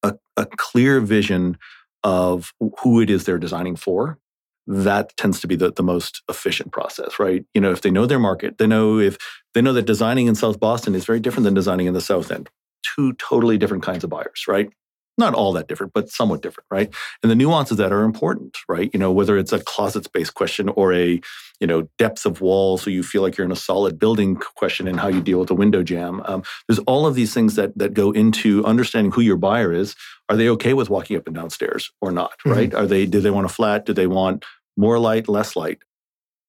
[0.03, 1.57] a, a clear vision
[2.03, 4.19] of who it is they're designing for,
[4.67, 7.45] that tends to be the, the most efficient process, right?
[7.53, 9.17] You know, if they know their market, they know if
[9.53, 12.31] they know that designing in South Boston is very different than designing in the South
[12.31, 12.49] End.
[12.95, 14.69] Two totally different kinds of buyers, right?
[15.17, 16.93] not all that different, but somewhat different, right?
[17.23, 18.89] And the nuances that are important, right?
[18.93, 21.21] You know, whether it's a closet space question or a,
[21.59, 24.87] you know, depth of wall, so you feel like you're in a solid building question
[24.87, 26.21] and how you deal with a window jam.
[26.25, 29.95] Um, there's all of these things that that go into understanding who your buyer is.
[30.27, 32.33] Are they okay with walking up and downstairs or not?
[32.45, 32.51] Mm-hmm.
[32.51, 32.73] Right?
[32.73, 33.05] Are they?
[33.05, 33.85] Do they want a flat?
[33.85, 34.43] Do they want
[34.75, 35.79] more light, less light?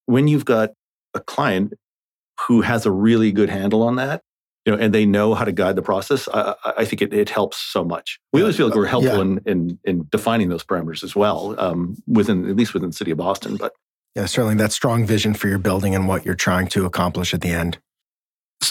[0.07, 0.71] When you've got
[1.13, 1.73] a client
[2.47, 4.21] who has a really good handle on that,
[4.67, 7.29] you know, and they know how to guide the process, I, I think it, it,
[7.29, 8.19] helps so much.
[8.33, 9.21] We always feel like we're helpful yeah.
[9.21, 13.11] in, in, in defining those parameters as well, um, within at least within the city
[13.11, 13.55] of Boston.
[13.55, 13.71] But
[14.13, 17.39] yeah, certainly that strong vision for your building and what you're trying to accomplish at
[17.39, 17.79] the end.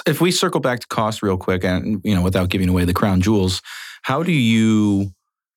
[0.07, 2.93] If we circle back to cost real quick, and you know, without giving away the
[2.93, 3.63] crown jewels,
[4.03, 5.13] how do you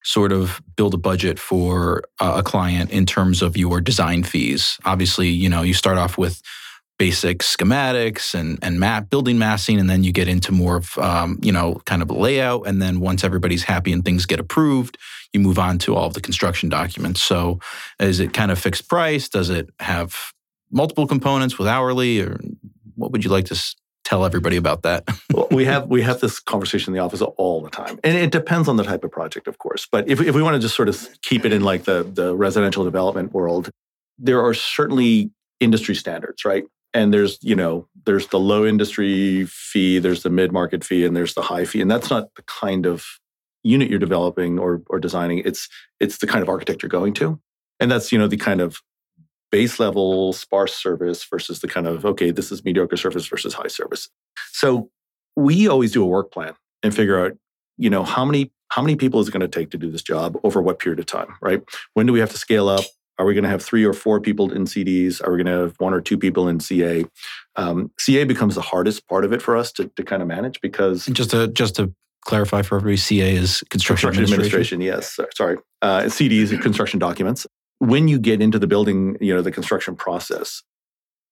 [0.05, 4.77] sort of build a budget for a client in terms of your design fees?
[4.85, 6.41] Obviously, you know, you start off with
[6.99, 11.39] basic schematics and and map building massing, and then you get into more of um,
[11.41, 12.67] you know kind of layout.
[12.67, 14.99] And then once everybody's happy and things get approved,
[15.33, 17.23] you move on to all of the construction documents.
[17.23, 17.59] So
[17.99, 19.29] is it kind of fixed price?
[19.29, 20.33] Does it have
[20.71, 22.39] multiple components with hourly, or
[22.95, 25.07] what would you like to tell everybody about that?
[25.33, 28.31] well, we have we have this conversation in the office all the time, and it
[28.31, 29.87] depends on the type of project, of course.
[29.89, 32.35] But if if we want to just sort of keep it in like the the
[32.35, 33.69] residential development world,
[34.17, 35.31] there are certainly
[35.61, 36.65] industry standards, right?
[36.93, 41.15] And there's you know there's the low industry fee there's the mid market fee and
[41.15, 43.05] there's the high fee and that's not the kind of
[43.63, 45.39] unit you're developing or or designing.
[45.39, 45.67] It's
[45.99, 47.39] it's the kind of architect you're going to
[47.79, 48.81] and that's you know the kind of
[49.51, 53.67] base level sparse service versus the kind of okay this is mediocre service versus high
[53.67, 54.09] service.
[54.51, 54.89] So
[55.35, 57.33] we always do a work plan and figure out
[57.77, 60.03] you know how many how many people is it going to take to do this
[60.03, 61.61] job over what period of time right?
[61.93, 62.85] When do we have to scale up
[63.19, 65.21] are we going to have three or four people in CDs?
[65.21, 67.03] Are we going to have one or two people in CA?
[67.57, 70.61] Um, CA becomes the hardest part of it for us to, to kind of manage
[70.61, 71.93] because just to just to
[72.25, 74.81] clarify for everybody, CA is construction, construction administration.
[74.81, 75.21] administration.
[75.21, 75.57] Yes, sorry.
[75.81, 77.45] Uh, CDs are construction documents.
[77.79, 80.63] When you get into the building, you know the construction process,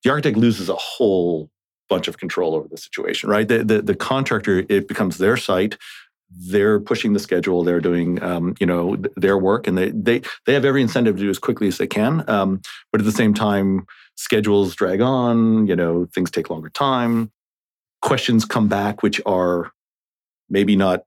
[0.03, 1.49] the architect loses a whole
[1.87, 3.29] bunch of control over the situation.
[3.29, 5.77] Right, the, the, the contractor it becomes their site
[6.29, 10.53] they're pushing the schedule they're doing um, you know their work and they they they
[10.53, 12.61] have every incentive to do as quickly as they can um,
[12.91, 13.85] but at the same time
[14.15, 17.31] schedules drag on you know things take longer time.
[18.01, 19.71] Questions come back which are
[20.49, 21.03] maybe not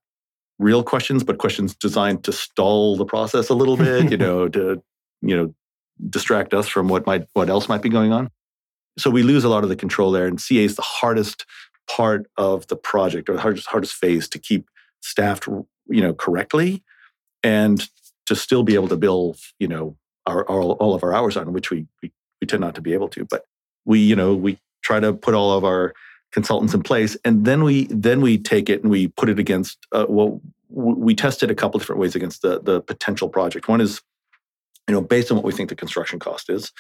[0.58, 4.82] real questions but questions designed to stall the process a little bit you know to
[5.20, 5.54] you know
[6.08, 8.30] distract us from what might what else might be going on.
[8.98, 11.44] So we lose a lot of the control there and ca is the hardest
[11.88, 14.66] part of the project or the hardest hardest phase to keep
[15.00, 16.82] staffed, you know, correctly,
[17.42, 17.88] and
[18.26, 21.52] to still be able to bill, you know, our, our all of our hours on
[21.52, 23.24] which we, we we tend not to be able to.
[23.24, 23.44] But
[23.84, 25.94] we, you know, we try to put all of our
[26.32, 29.78] consultants in place, and then we then we take it and we put it against.
[29.92, 33.68] Uh, well, we tested a couple different ways against the the potential project.
[33.68, 34.00] One is,
[34.88, 36.72] you know, based on what we think the construction cost is.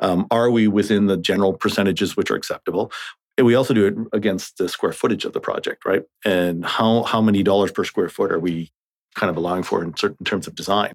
[0.00, 2.90] Um, are we within the general percentages which are acceptable?
[3.36, 6.02] And we also do it against the square footage of the project, right?
[6.24, 8.72] And how how many dollars per square foot are we
[9.14, 10.92] kind of allowing for in certain terms of design?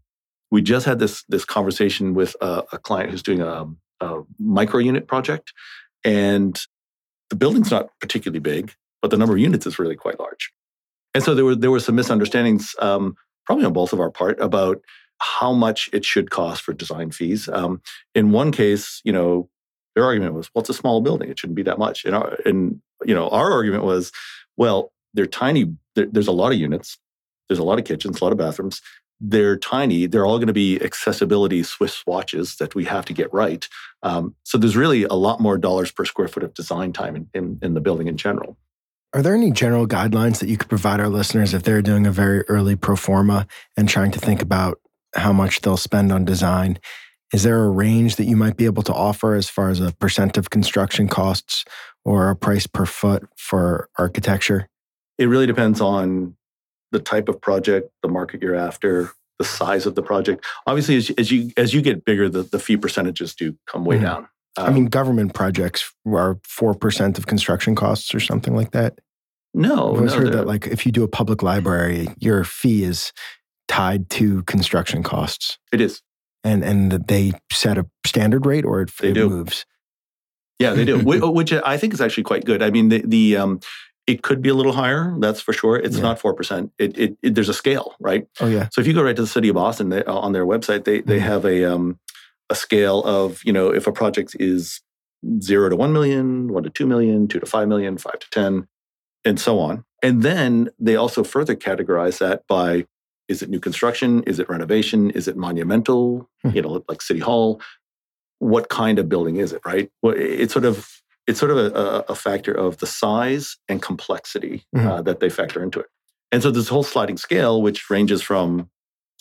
[0.52, 3.66] We just had this this conversation with a, a client who's doing a,
[4.00, 5.54] a micro unit project,
[6.06, 6.60] and
[7.30, 10.52] the building's not particularly big, but the number of units is really quite large.
[11.14, 14.40] And so there were there were some misunderstandings, um, probably on both of our part,
[14.40, 14.82] about
[15.20, 17.50] how much it should cost for design fees.
[17.50, 17.82] Um,
[18.16, 19.50] in one case, you know,
[19.96, 21.30] their argument was, well, it's a small building.
[21.30, 22.06] It shouldn't be that much.
[22.06, 24.12] And, our, and you know, our argument was,
[24.58, 25.74] well, they're tiny.
[25.96, 26.98] there's a lot of units.
[27.48, 28.82] There's a lot of kitchens, a lot of bathrooms.
[29.20, 30.06] They're tiny.
[30.06, 33.68] They're all going to be accessibility Swiss watches that we have to get right.
[34.04, 37.30] Um, so there's really a lot more dollars per square foot of design time in,
[37.34, 38.58] in, in the building in general.
[39.14, 42.12] Are there any general guidelines that you could provide our listeners if they're doing a
[42.12, 44.80] very early pro forma and trying to think about
[45.16, 46.80] how much they'll spend on design?
[47.34, 49.92] Is there a range that you might be able to offer as far as a
[49.94, 51.64] percent of construction costs
[52.04, 54.68] or a price per foot for architecture?
[55.18, 56.36] It really depends on
[56.92, 60.46] the type of project, the market you're after, the size of the project.
[60.66, 63.98] Obviously, as, as you as you get bigger, the, the fee percentages do come way
[63.98, 64.06] mm-hmm.
[64.06, 64.28] down.
[64.58, 68.72] Um, I mean, um, government projects are four percent of construction costs or something like
[68.72, 69.00] that.
[69.54, 72.84] No, I've always no, heard that like if you do a public library, your fee
[72.84, 73.14] is
[73.68, 75.58] tied to construction costs.
[75.72, 76.02] It is
[76.44, 79.66] and and they set a standard rate or it, it moves.
[80.60, 82.62] Yeah, they do, which I think is actually quite good.
[82.62, 83.60] I mean, the the um,
[84.08, 85.16] it could be a little higher.
[85.20, 85.78] That's for sure.
[85.78, 86.04] It's yeah.
[86.04, 86.72] not four percent.
[86.78, 88.28] It, it, it, there's a scale, right?
[88.40, 88.68] Oh yeah.
[88.72, 91.02] So if you go right to the city of Boston they, on their website, they
[91.02, 91.28] they mm-hmm.
[91.28, 92.00] have a um,
[92.50, 94.82] a scale of you know if a project is
[95.42, 98.68] zero to one million, one to two million, two to five million, five to ten,
[99.24, 99.86] and so on.
[100.02, 102.86] And then they also further categorize that by
[103.30, 104.24] is it new construction?
[104.24, 105.12] Is it renovation?
[105.12, 106.30] Is it monumental?
[106.44, 106.56] Mm-hmm.
[106.56, 107.62] You know, like City Hall.
[108.40, 109.62] What kind of building is it?
[109.66, 109.92] Right.
[110.02, 110.90] Well, it's sort of
[111.28, 114.88] it's sort of a, a factor of the size and complexity mm-hmm.
[114.88, 115.86] uh, that they factor into it.
[116.32, 118.70] And so this whole sliding scale, which ranges from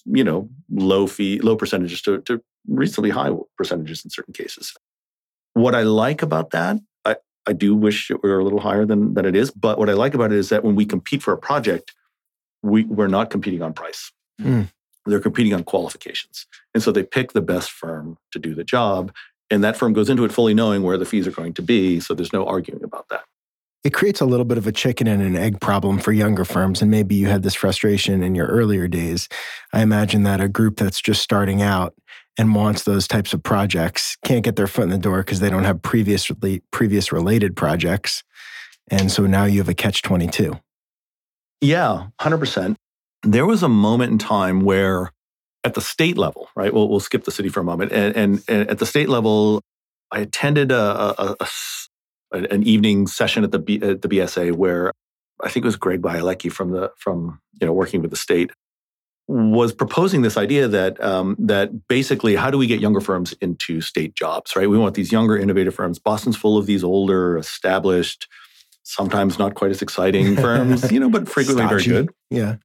[0.06, 4.72] you know low fee, low percentages to, to reasonably high percentages in certain cases.
[5.52, 7.16] What I like about that, I,
[7.46, 9.50] I do wish it were a little higher than than it is.
[9.50, 11.92] But what I like about it is that when we compete for a project,
[12.62, 14.12] we, we're not competing on price.
[14.40, 14.70] Mm.
[15.06, 16.46] They're competing on qualifications.
[16.74, 19.12] And so they pick the best firm to do the job.
[19.50, 22.00] And that firm goes into it fully knowing where the fees are going to be.
[22.00, 23.24] So there's no arguing about that.
[23.84, 26.82] It creates a little bit of a chicken and an egg problem for younger firms.
[26.82, 29.28] And maybe you had this frustration in your earlier days.
[29.72, 31.94] I imagine that a group that's just starting out
[32.36, 35.50] and wants those types of projects can't get their foot in the door because they
[35.50, 38.22] don't have previously previous related projects.
[38.90, 40.58] And so now you have a catch 22.
[41.60, 42.76] Yeah, 100%.
[43.22, 45.12] There was a moment in time where
[45.64, 46.72] at the state level, right?
[46.72, 47.92] We'll, we'll skip the city for a moment.
[47.92, 49.60] And, and, and at the state level,
[50.12, 50.76] I attended a,
[51.20, 54.92] a, a, an evening session at the, B, at the BSA where
[55.42, 58.50] I think it was Greg Bielecki from the from you know working with the state
[59.28, 63.80] was proposing this idea that um, that basically, how do we get younger firms into
[63.80, 64.56] state jobs?
[64.56, 65.98] Right, we want these younger, innovative firms.
[65.98, 68.26] Boston's full of these older, established,
[68.88, 71.90] sometimes not quite as exciting firms, you know, but frequently Stodgy.
[71.90, 72.14] very good.
[72.30, 72.56] Yeah.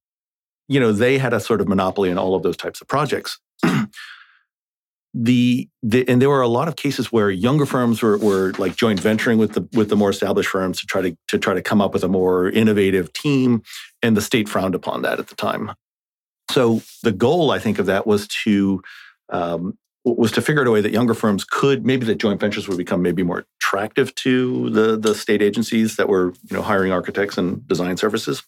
[0.70, 3.40] You know, they had a sort of monopoly in all of those types of projects.
[5.14, 8.78] the, the and there were a lot of cases where younger firms were, were like
[8.78, 11.62] joint venturing with the with the more established firms to try to to try to
[11.62, 13.62] come up with a more innovative team,
[14.02, 15.74] and the state frowned upon that at the time.
[16.50, 18.82] So the goal, I think, of that was to
[19.30, 22.68] um, was to figure out a way that younger firms could maybe that joint ventures
[22.68, 26.92] would become maybe more attractive to the the state agencies that were you know hiring
[26.92, 28.44] architects and design services,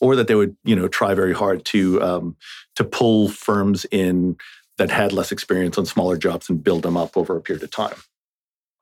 [0.00, 2.36] or that they would you know try very hard to um,
[2.76, 4.36] to pull firms in
[4.78, 7.70] that had less experience on smaller jobs and build them up over a period of
[7.70, 7.96] time.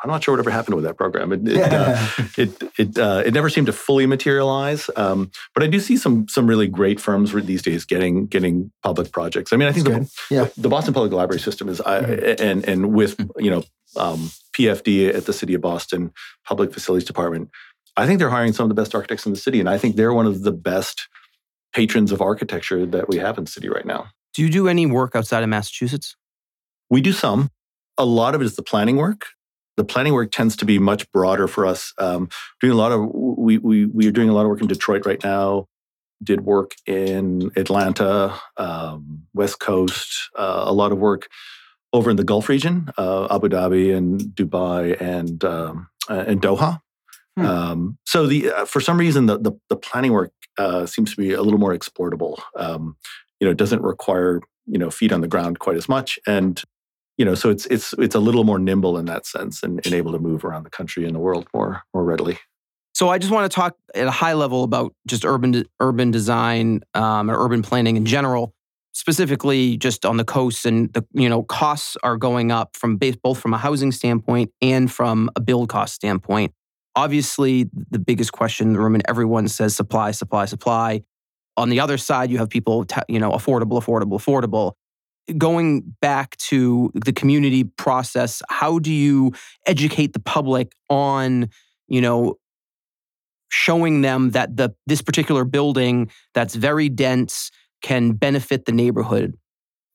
[0.03, 1.33] I'm not sure whatever happened with that program.
[1.33, 2.07] It it uh,
[2.37, 4.89] it it, uh, it never seemed to fully materialize.
[4.97, 9.11] Um, but I do see some some really great firms these days getting getting public
[9.13, 9.53] projects.
[9.53, 10.11] I mean, I think the.
[10.31, 10.49] Yeah.
[10.57, 12.41] the Boston Public Library system is, I, Mhm.
[12.41, 13.65] and and with you know
[13.97, 16.13] um, PFD at the City of Boston
[16.45, 17.51] Public Facilities Department,
[17.97, 19.97] I think they're hiring some of the best architects in the city, and I think
[19.97, 21.09] they're one of the best
[21.75, 24.07] patrons of architecture that we have in the city right now.
[24.35, 26.15] Do you do any work outside of Massachusetts?
[26.89, 27.51] We do some.
[27.97, 29.27] A lot of it is the planning work.
[29.79, 31.95] The planning work tends to be much broader for us.
[31.99, 32.29] Um,
[32.61, 35.07] doing a lot of we we we are doing a lot of work in Detroit
[35.07, 35.69] right now.
[36.21, 40.31] Did work in Atlanta, um, West Coast.
[40.37, 41.29] Uh, a lot of work
[41.93, 46.81] over in the Gulf region, uh, Abu Dhabi and Dubai and um, uh, and Doha.
[47.37, 47.47] Hmm.
[47.47, 51.17] Um, so the uh, for some reason the the, the planning work uh, seems to
[51.17, 52.43] be a little more exportable.
[52.57, 52.97] Um,
[53.39, 56.61] you know, it doesn't require you know feet on the ground quite as much, and
[57.19, 59.93] you know, so it's it's it's a little more nimble in that sense, and, and
[59.93, 62.39] able to move around the country and the world more more readily.
[62.95, 66.81] So I just want to talk at a high level about just urban urban design
[66.95, 68.55] um, and urban planning in general,
[68.93, 73.41] specifically just on the coast and the you know costs are going up from both
[73.41, 76.53] from a housing standpoint and from a build cost standpoint.
[76.95, 81.03] Obviously, the biggest question in the room, and everyone says supply, supply, supply.
[81.57, 84.73] On the other side, you have people, you know, affordable, affordable, affordable.
[85.37, 89.33] Going back to the community process, how do you
[89.67, 91.51] educate the public on,
[91.87, 92.39] you know,
[93.51, 97.51] showing them that the this particular building that's very dense
[97.83, 99.37] can benefit the neighborhood.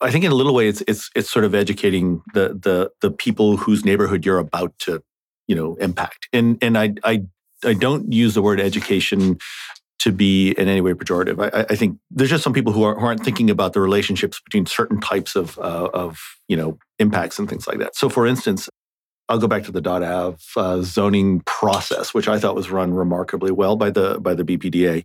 [0.02, 3.12] I think in a little way, it's it's it's sort of educating the the the
[3.12, 5.02] people whose neighborhood you're about to
[5.48, 6.28] you know impact.
[6.34, 7.24] And and I I
[7.64, 9.38] I don't use the word education
[10.00, 11.42] to be in any way pejorative.
[11.42, 14.66] I, I- think there's just some people who, are, aren't thinking about the relationships between
[14.66, 17.96] certain types of uh, of you know impacts and things like that.
[17.96, 18.70] So, for instance,
[19.30, 23.52] I'll go back to the Ave uh, zoning process, which I thought was run remarkably
[23.52, 25.04] well by the by the BPDA.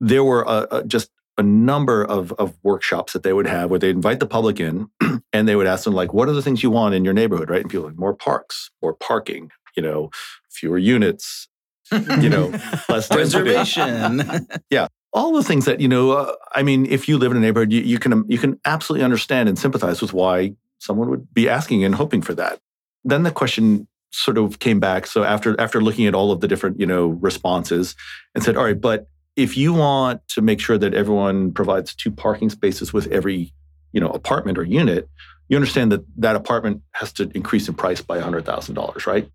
[0.00, 3.78] There were uh, uh, just a number of, of workshops that they would have where
[3.78, 4.88] they'd invite the public in
[5.32, 7.50] and they would ask them like what are the things you want in your neighborhood
[7.50, 10.10] right and people like more parks more parking you know
[10.50, 11.48] fewer units
[12.20, 12.48] you know
[12.88, 13.52] less density.
[13.52, 14.20] Preservation.
[15.12, 17.72] all the things that you know uh, i mean if you live in a neighborhood
[17.72, 21.84] you, you can you can absolutely understand and sympathize with why someone would be asking
[21.84, 22.60] and hoping for that.
[23.04, 25.06] Then the question sort of came back.
[25.06, 27.94] So after after looking at all of the different you know responses
[28.34, 32.10] and said all right but if you want to make sure that everyone provides two
[32.10, 33.52] parking spaces with every
[33.92, 35.08] you know apartment or unit
[35.48, 39.30] you understand that that apartment has to increase in price by $100000 right?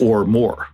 [0.00, 0.68] Or more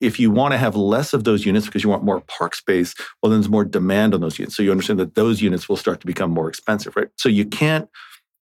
[0.00, 2.94] if you want to have less of those units because you want more park space
[3.22, 4.56] well then there's more demand on those units.
[4.56, 7.08] So you understand that those units will start to become more expensive right?
[7.16, 7.88] So you can't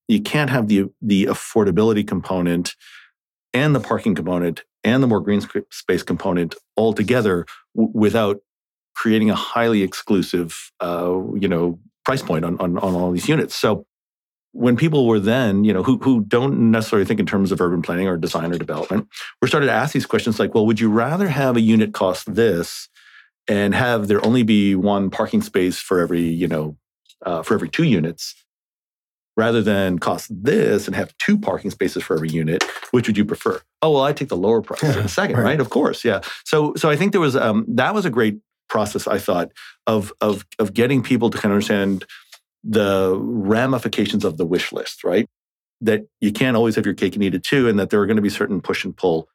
[0.08, 2.76] you can't have the the affordability component
[3.54, 8.42] and the parking component and the more green space component all together w- without
[8.96, 13.56] creating a highly exclusive uh, you know price point on, on on all these units.
[13.56, 13.86] So
[14.54, 17.82] when people were then you know who who don't necessarily think in terms of urban
[17.82, 19.08] planning or design or development
[19.42, 22.34] we're started to ask these questions like well would you rather have a unit cost
[22.34, 22.88] this
[23.48, 26.78] and have there only be one parking space for every you know
[27.26, 28.36] uh, for every two units
[29.36, 33.26] rather than cost this and have two parking spaces for every unit which would you
[33.26, 35.44] prefer oh well i take the lower price in a second Right.
[35.44, 35.60] right.
[35.62, 38.38] of course yeah so so i think there was um, that was a great
[38.70, 39.50] process i thought
[39.88, 42.06] of of of getting people to kind of understand
[42.64, 45.28] the ramifications of the wish list right?
[45.82, 48.06] That you can't always have your cake and eat it too and that there are
[48.06, 49.28] going to be certain push and pull.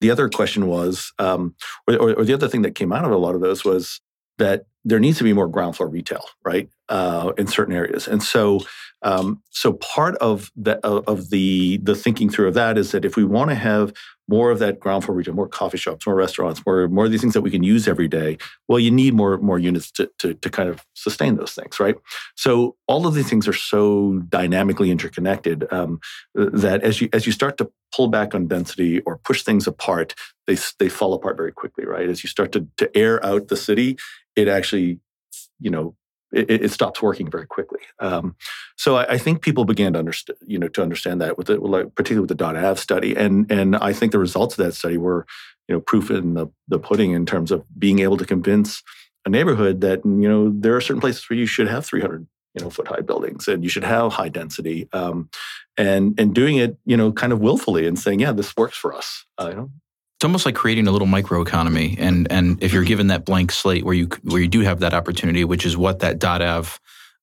[0.00, 1.54] The other question was um,
[1.86, 4.00] or, or, the other thing that came out of a lot of those was
[4.38, 8.08] that there needs to be more ground floor retail right uh, in certain areas.
[8.08, 8.60] And so
[9.02, 13.16] Um, so part of the of the the thinking through of that is that if
[13.16, 13.92] we want to have
[14.28, 17.20] more of that ground floor retail, more coffee shops, more restaurants, more more of these
[17.20, 18.38] things that we can use every day,
[18.68, 21.96] well, you need more more units to to, to kind of sustain those things, right?
[22.36, 26.00] So all of these things are so dynamically interconnected um,
[26.34, 30.14] that as you as you start to pull back on density or push things apart,
[30.46, 32.08] they they fall apart very quickly, right?
[32.08, 33.98] As you start to to air out the city,
[34.36, 35.00] it actually
[35.58, 35.94] you know
[36.32, 37.80] it, it, stops working very quickly.
[37.98, 38.36] Um,
[38.76, 41.58] so I, I, think people began to understand, you know, to understand that with the,
[41.58, 44.72] like, particularly with the Dot Ave study, and and I think the results of that
[44.72, 45.26] study were,
[45.68, 48.82] you know, proof in the the pudding in terms of being able to convince
[49.24, 52.64] a neighborhood that you know there are certain places where you should have 300 you
[52.64, 55.28] know foot high buildings and you should have high density um,
[55.76, 58.94] and and doing it you know kind of willfully and saying yeah this works for
[58.94, 59.70] us uh, you know
[60.22, 61.96] it's almost like creating a little microeconomy.
[61.98, 64.94] And and if you're given that blank slate where you where you do have that
[64.94, 66.70] opportunity which is what that Dot Ave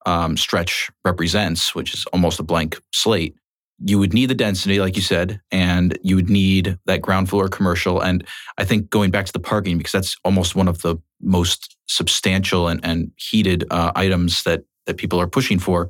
[0.06, 3.36] um, stretch represents which is almost a blank slate
[3.86, 7.48] you would need the density like you said and you would need that ground floor
[7.48, 8.02] commercial.
[8.02, 8.28] And
[8.58, 12.68] i think going back to the parking because that's almost one of the most substantial
[12.68, 15.88] and, and heated uh, items that that people are pushing for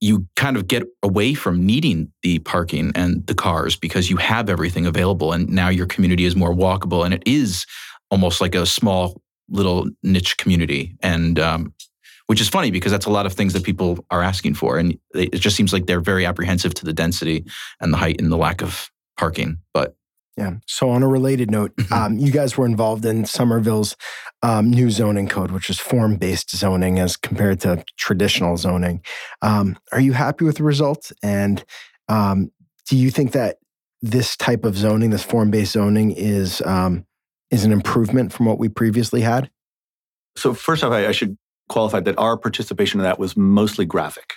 [0.00, 4.48] you kind of get away from needing the parking and the cars because you have
[4.48, 7.66] everything available and now your community is more walkable and it is
[8.10, 11.74] almost like a small little niche community and um,
[12.26, 14.98] which is funny because that's a lot of things that people are asking for and
[15.14, 17.44] it just seems like they're very apprehensive to the density
[17.80, 19.94] and the height and the lack of parking but
[20.36, 20.54] yeah.
[20.66, 23.96] So on a related note, um, you guys were involved in Somerville's
[24.42, 29.02] um, new zoning code, which is form-based zoning as compared to traditional zoning.
[29.42, 31.12] Um, are you happy with the results?
[31.22, 31.64] And
[32.08, 32.50] um,
[32.88, 33.58] do you think that
[34.02, 37.06] this type of zoning, this form-based zoning, is um,
[37.50, 39.50] is an improvement from what we previously had?
[40.36, 41.36] So first off, I, I should
[41.68, 44.34] qualify that our participation in that was mostly graphic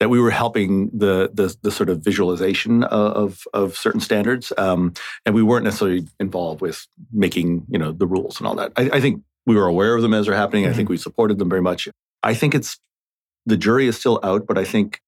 [0.00, 4.92] that we were helping the the, the sort of visualization of of certain standards, um,
[5.24, 8.72] and we weren't necessarily involved with making you know the rules and all that.
[8.76, 10.64] I, I think we were aware of them as they're happening.
[10.64, 10.72] Mm-hmm.
[10.72, 11.88] I think we supported them very much.
[12.22, 12.78] I think it's
[13.46, 15.00] the jury is still out, but I think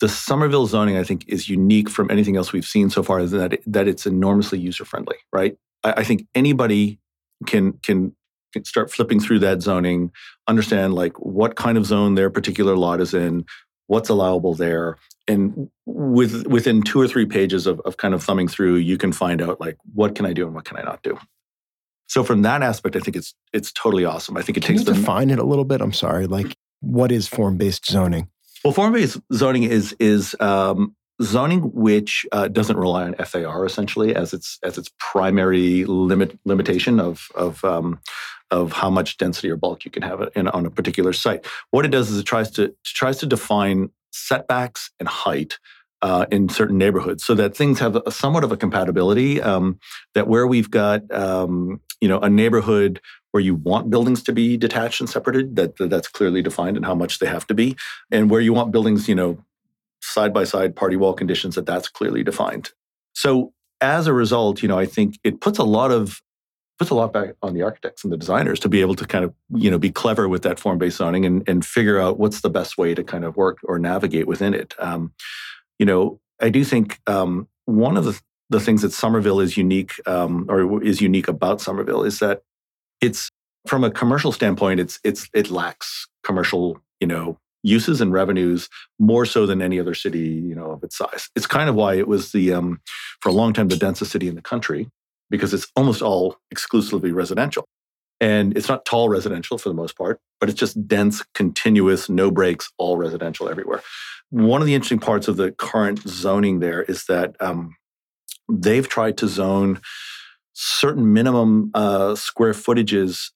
[0.00, 3.20] the Somerville zoning I think is unique from anything else we've seen so far.
[3.20, 5.56] Is that it, that it's enormously user friendly, right?
[5.82, 6.98] I, I think anybody
[7.46, 8.14] can can
[8.64, 10.12] start flipping through that zoning,
[10.46, 13.44] understand like what kind of zone their particular lot is in,
[13.86, 18.48] what's allowable there and with within two or three pages of, of kind of thumbing
[18.48, 21.02] through you can find out like what can i do and what can i not
[21.02, 21.18] do
[22.14, 24.36] so from that aspect i think it's it's totally awesome.
[24.36, 25.80] I think it can takes you define it a little bit?
[25.80, 28.28] I'm sorry like what is form-based zoning?
[28.62, 34.34] Well form-based zoning is is um, zoning which uh, doesn't rely on FAR essentially as
[34.34, 38.00] its as its primary limit limitation of of um,
[38.50, 41.46] of how much density or bulk you can have in, on a particular site.
[41.70, 45.58] What it does is it tries to tries to define setbacks and height
[46.04, 49.40] uh, in certain neighborhoods so that things have a, somewhat of a compatibility.
[49.40, 49.80] Um,
[50.12, 53.00] that where we've got um, you know a neighborhood
[53.30, 56.84] where you want buildings to be detached and separated, that, that that's clearly defined and
[56.84, 57.74] how much they have to be,
[58.12, 59.42] and where you want buildings you know
[60.02, 62.72] side by side party wall conditions that that's clearly defined.
[63.14, 66.20] So as a result, you know, I think it puts a lot of
[66.78, 69.24] puts a lot back on the architects and the designers to be able to kind
[69.24, 72.50] of you know be clever with that form-based zoning and, and figure out what's the
[72.50, 75.14] best way to kind of work or navigate within it um,
[75.78, 78.20] you know i do think um, one of the,
[78.50, 82.42] the things that somerville is unique um, or is unique about somerville is that
[83.00, 83.30] it's
[83.66, 88.68] from a commercial standpoint it's it's it lacks commercial you know uses and revenues
[88.98, 91.94] more so than any other city you know of its size it's kind of why
[91.94, 92.80] it was the um,
[93.20, 94.88] for a long time the densest city in the country
[95.30, 97.66] because it's almost all exclusively residential.
[98.20, 102.30] And it's not tall residential for the most part, but it's just dense, continuous, no
[102.30, 103.82] breaks, all residential everywhere.
[104.34, 107.76] One of the interesting parts of the current zoning there is that um,
[108.50, 109.80] they've tried to zone
[110.52, 113.30] certain minimum uh, square footages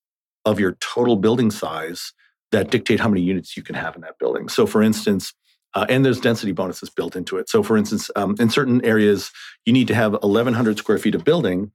[0.44, 2.12] of your total building size
[2.51, 4.49] that dictate how many units you can have in that building.
[4.49, 5.32] So, for instance,
[5.74, 7.49] uh, and there's density bonuses built into it.
[7.49, 9.30] So, for instance, um, in certain areas,
[9.66, 11.70] you need to have 1,100 square feet of building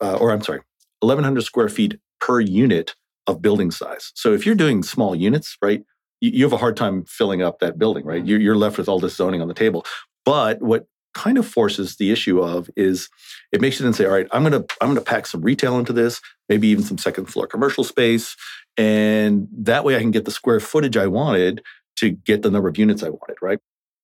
[0.00, 0.60] uh, or I'm sorry,
[1.00, 2.94] 1,100 square feet per unit
[3.26, 4.12] of building size.
[4.14, 5.82] So if you're doing small units, right,
[6.20, 8.24] you, have a hard time filling up that building, right?
[8.24, 9.84] You're, you're left with all this zoning on the table.
[10.24, 13.08] But what kind of forces the issue of is
[13.50, 15.92] it makes you then say, all right, I'm gonna I'm gonna pack some retail into
[15.92, 18.36] this, maybe even some second floor commercial space,
[18.76, 21.62] and that way I can get the square footage I wanted
[21.96, 23.58] to get the number of units I wanted, right?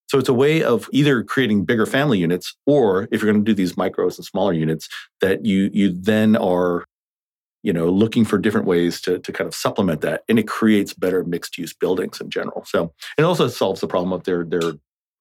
[0.09, 3.51] So it's a way of either creating bigger family units, or if you're going to
[3.51, 4.89] do these micros and smaller units,
[5.21, 6.85] that you you then are
[7.63, 10.23] you know, looking for different ways to, to kind of supplement that.
[10.29, 12.65] And it creates better mixed use buildings in general.
[12.67, 14.73] So it also solves the problem of their, their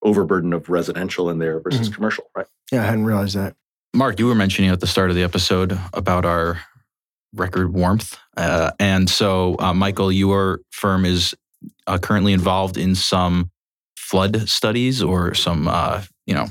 [0.03, 1.93] overburden of residential in there versus Mhm.
[1.95, 2.47] commercial, right?
[2.71, 3.55] Yeah, I hadn't realized that.
[3.93, 6.59] Mark, you were mentioning at the start of the episode about our
[7.33, 8.17] record warmth.
[8.35, 11.35] Uh, and so, uh, Michael, your firm is
[11.85, 13.51] uh, currently involved in some
[13.95, 16.47] flood studies or some, uh, you know,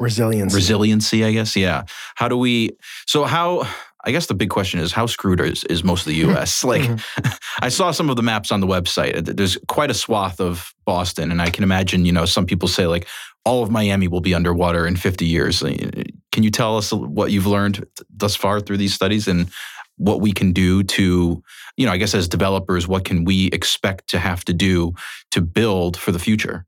[0.00, 0.52] Resilience.
[0.52, 1.54] resiliency, I guess.
[1.54, 1.84] Yeah.
[2.16, 2.70] How do we,
[3.06, 3.66] so how,
[4.06, 6.62] I guess the big question is how screwed is, is most of the US?
[6.72, 7.38] like, Mhm.
[7.60, 9.24] I saw some of the maps on the website.
[9.36, 11.30] There's quite a swath of Boston.
[11.30, 13.06] And I can imagine, you know, some people say, like,
[13.44, 15.60] all of Miami will be underwater in 50 years.
[15.60, 19.48] Can you tell us what you've learned thus far through these studies and
[19.96, 21.42] what we can do to,
[21.76, 24.94] you know, I guess as developers, what can we expect to have to do
[25.30, 26.66] to build for the future?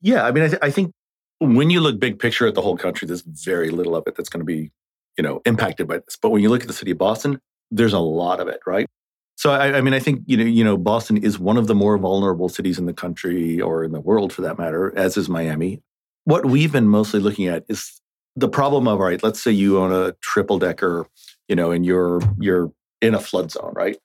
[0.00, 0.92] Yeah, I mean, I, th- I think
[1.40, 4.28] when you look big picture at the whole country, there's very little of it that's
[4.30, 4.70] going to be,
[5.16, 6.16] you know, impacted by this.
[6.20, 7.40] But when you look at the city of Boston,
[7.70, 8.86] there's a lot of it, right?
[9.36, 11.74] So I, I mean, I think you know, you know, Boston is one of the
[11.74, 15.28] more vulnerable cities in the country or in the world, for that matter, as is
[15.28, 15.82] Miami.
[16.24, 18.00] What we've been mostly looking at is
[18.34, 19.22] the problem of right.
[19.22, 21.06] Let's say you own a triple decker,
[21.48, 23.98] you know, and you're you're in a flood zone, right?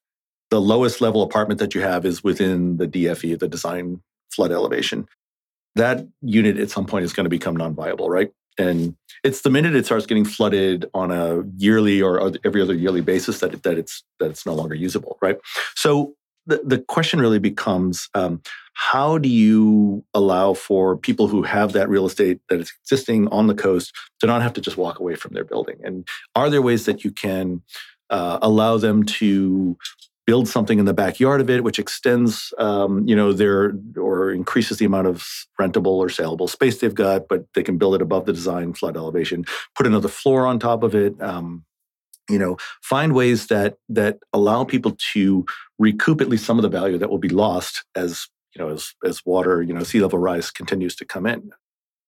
[0.50, 5.08] The lowest level apartment that you have is within the DFE, the design flood elevation
[5.76, 8.32] that unit at some point is going to become non-viable, right?
[8.58, 13.02] And it's the minute it starts getting flooded on a yearly or every other yearly
[13.02, 15.38] basis that that it's that it's no longer usable, right?
[15.76, 18.42] So the the question really becomes: um,
[18.74, 23.48] How do you allow for people who have that real estate that is existing on
[23.48, 25.78] the coast to not have to just walk away from their building?
[25.84, 27.62] And are there ways that you can
[28.10, 29.78] uh, allow them to
[30.28, 34.78] build something in the backyard of it, which extends, um, you know, their or increases
[34.78, 35.28] the amount of
[35.60, 38.96] rentable or saleable space they've got, but they can build it above the design flood
[38.96, 39.46] elevation,
[39.76, 41.20] put another floor on top of it.
[41.22, 41.66] Um,
[42.30, 45.46] you know, find ways that that allow people to
[45.80, 48.94] recoup at least some of the value that will be lost as you know as
[49.04, 51.52] as water, you know, sea level rise continues to come in.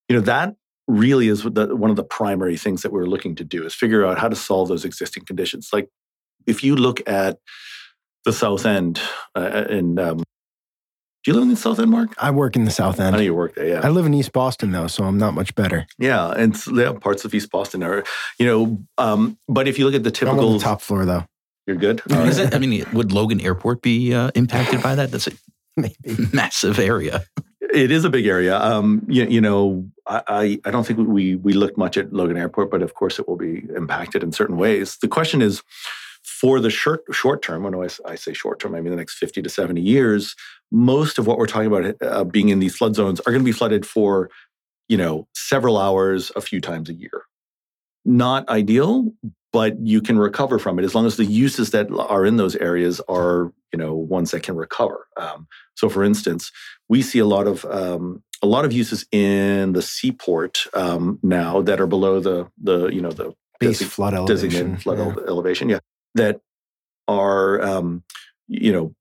[0.08, 0.56] You know that
[0.88, 4.06] really is the, one of the primary things that we're looking to do is figure
[4.06, 5.70] out how to solve those existing conditions.
[5.72, 5.90] Like
[6.46, 7.40] if you look at
[8.26, 9.00] the South End,
[9.36, 12.14] uh, and um, do you live in the South End, Mark?
[12.18, 13.16] I work in the South End.
[13.16, 13.82] I know you work there, yeah.
[13.84, 15.86] I live in East Boston though, so I'm not much better.
[16.00, 18.04] yeah, and s- yeah, parts of East Boston are,
[18.40, 21.06] you know, um, but if you look at the I'm on typical, the top floor
[21.06, 21.26] though.
[21.68, 22.02] you're good.
[22.10, 25.12] Is it, I mean, would Logan Airport be uh, impacted by that?
[25.12, 25.32] That's a
[25.78, 25.96] Maybe.
[26.34, 27.24] massive area.
[27.74, 28.56] It is a big area.
[28.60, 32.38] Um, you, you know, I, I I don't think we we looked much at Logan
[32.38, 34.98] Airport, but of course it will be impacted in certain ways.
[35.02, 35.64] The question is,
[36.40, 37.64] for the short short term.
[37.64, 40.36] When I, I say short term, I mean the next fifty to seventy years.
[40.72, 43.46] Most of what we're talking about uh, being in these flood zones are going to
[43.46, 44.30] be flooded for,
[44.90, 47.24] you know, several hours, a few times a year.
[48.06, 49.12] Not ideal,
[49.54, 52.56] but you can recover from it as long as the uses that are in those
[52.56, 55.08] areas are, you know, ones that can recover.
[55.16, 56.52] Um, so, for instance,
[56.90, 61.62] we see a lot of um, a lot of uses in the seaport um, now
[61.62, 64.50] that are below the the you know the Base desi- flood elevation.
[64.50, 65.24] designated flood Yeah.
[65.28, 65.80] elevation, yeah,
[66.16, 66.42] that
[67.08, 68.04] are um,
[68.48, 68.94] you know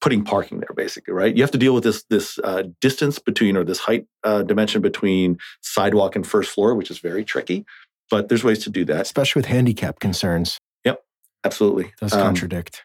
[0.00, 1.36] putting parking there basically, right?
[1.36, 4.80] You have to deal with this this uh, distance between or this height uh, dimension
[4.82, 7.64] between sidewalk and first floor, which is very tricky.
[8.10, 9.02] But there's ways to do that.
[9.02, 10.58] Especially with handicap concerns.
[10.84, 11.00] Yep
[11.44, 12.84] absolutely, Does Um, contradict.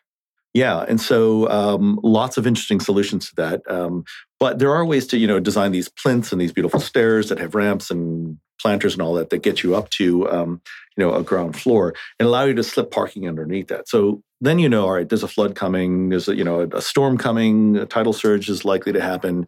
[0.53, 3.61] yeah, and so um, lots of interesting solutions to that.
[3.70, 4.03] Um,
[4.39, 7.39] but there are ways to you know design these plinths and these beautiful stairs that
[7.39, 10.61] have ramps and planters and all that that get you up to um,
[10.98, 13.88] you know a ground floor and allow you to slip parking underneath that.
[13.88, 16.82] So then you know, all right, there's a flood coming, there's a you know a,
[16.82, 19.48] storm coming, a tidal surge is likely to happen.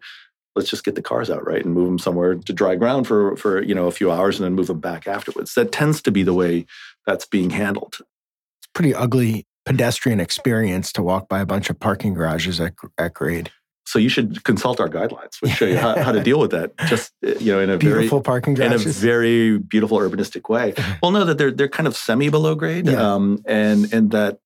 [0.56, 3.36] Let's just get the cars out right and move them somewhere to dry ground for
[3.36, 5.54] for you know a few hours and then move them back afterwards.
[5.54, 6.66] That tends to be the way
[7.06, 7.96] that's being handled.
[8.00, 13.12] It's pretty ugly pedestrian experience to walk by a bunch of parking garages at, at
[13.12, 13.50] grade.
[13.88, 16.76] So you should consult our guidelines, which show you how, how to deal with that.
[16.88, 20.74] Just you know, in a Beautiful parking very in a very beautiful urbanistic way.
[21.02, 23.14] Well, know that they're they're kind of semi below grade, Yeah.
[23.14, 24.40] um, and and that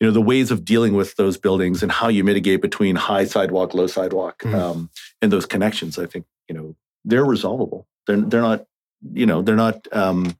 [0.00, 3.26] you know the ways of dealing with those buildings and how you mitigate between high
[3.26, 4.54] sidewalk, low sidewalk, Mhm.
[4.54, 4.90] um,
[5.22, 5.96] and those connections.
[5.96, 6.74] I think you know
[7.04, 7.86] they're resolvable.
[8.08, 8.66] They're they're not
[9.14, 10.36] you know they're not um,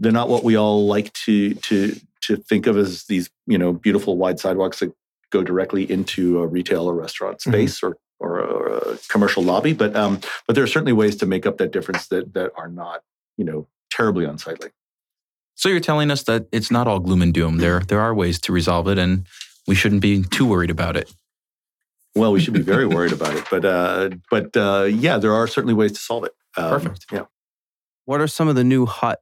[0.00, 3.72] they're not what we all like to to to think of as these you know
[3.72, 4.92] beautiful wide sidewalks that
[5.32, 7.50] go directly into a retail or restaurant Mhm.
[7.50, 9.72] space or or a, or a commercial lobby.
[9.72, 12.68] But um, but there are certainly ways to make up that difference that that are
[12.68, 13.02] not
[13.36, 14.70] you know terribly unsightly.
[15.56, 17.58] So you're telling us that it's not all gloom and doom.
[17.58, 19.26] There, there are ways to resolve it, and
[19.66, 21.12] we shouldn't be too worried about it.
[22.14, 25.46] Well, we should be very worried about it, but uh, but uh, yeah, there are
[25.48, 26.32] certainly ways to solve it.
[26.56, 27.06] Um, Perfect.
[27.12, 27.24] Yeah.
[28.04, 29.18] What are some of the new hot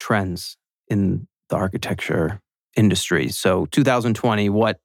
[0.00, 0.56] trends
[0.88, 2.40] in the architecture
[2.76, 3.28] industry.
[3.30, 4.80] So 2020, what in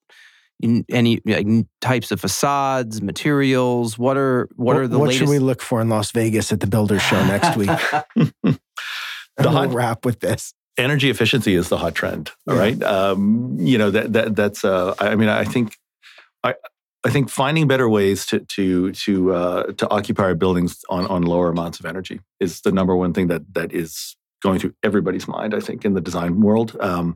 [0.90, 1.48] any like,
[1.82, 3.98] types of facades, materials?
[3.98, 5.20] What are what, are the what latest?
[5.20, 7.70] should we look for in Las Vegas at the Builders Show next week?
[8.44, 8.60] the
[9.40, 10.54] we'll hot wrap with this.
[10.78, 12.32] energy efficiency is the hot trend.
[12.48, 12.62] All Yeah.
[12.62, 14.64] right, um, you know that that that's.
[14.64, 15.78] Uh, I I mean, I think,
[16.44, 16.56] I
[17.04, 21.24] I think finding better ways to to to uh, to occupy our buildings on on
[21.24, 25.28] lower amounts of energy is the number one thing that that is going through everybody's
[25.28, 25.54] mind.
[25.54, 26.76] I think in the design world.
[26.80, 27.16] Um,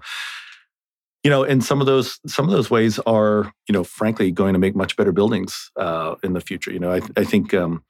[1.26, 4.53] you know, and some of those some of those ways are, you know, frankly, going
[4.53, 6.71] to make much better buildings uh, in the future.
[6.71, 7.84] You know, I, I think um,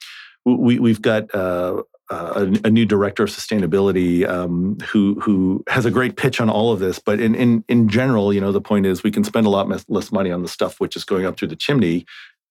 [0.46, 5.86] we we've got uh, uh, a, a new director of sustainability um, who who has
[5.86, 6.98] a great pitch on all of this.
[6.98, 9.68] But in in in general, you know, the point is we can spend a lot
[9.90, 12.06] less money on the stuff which is going up through the chimney.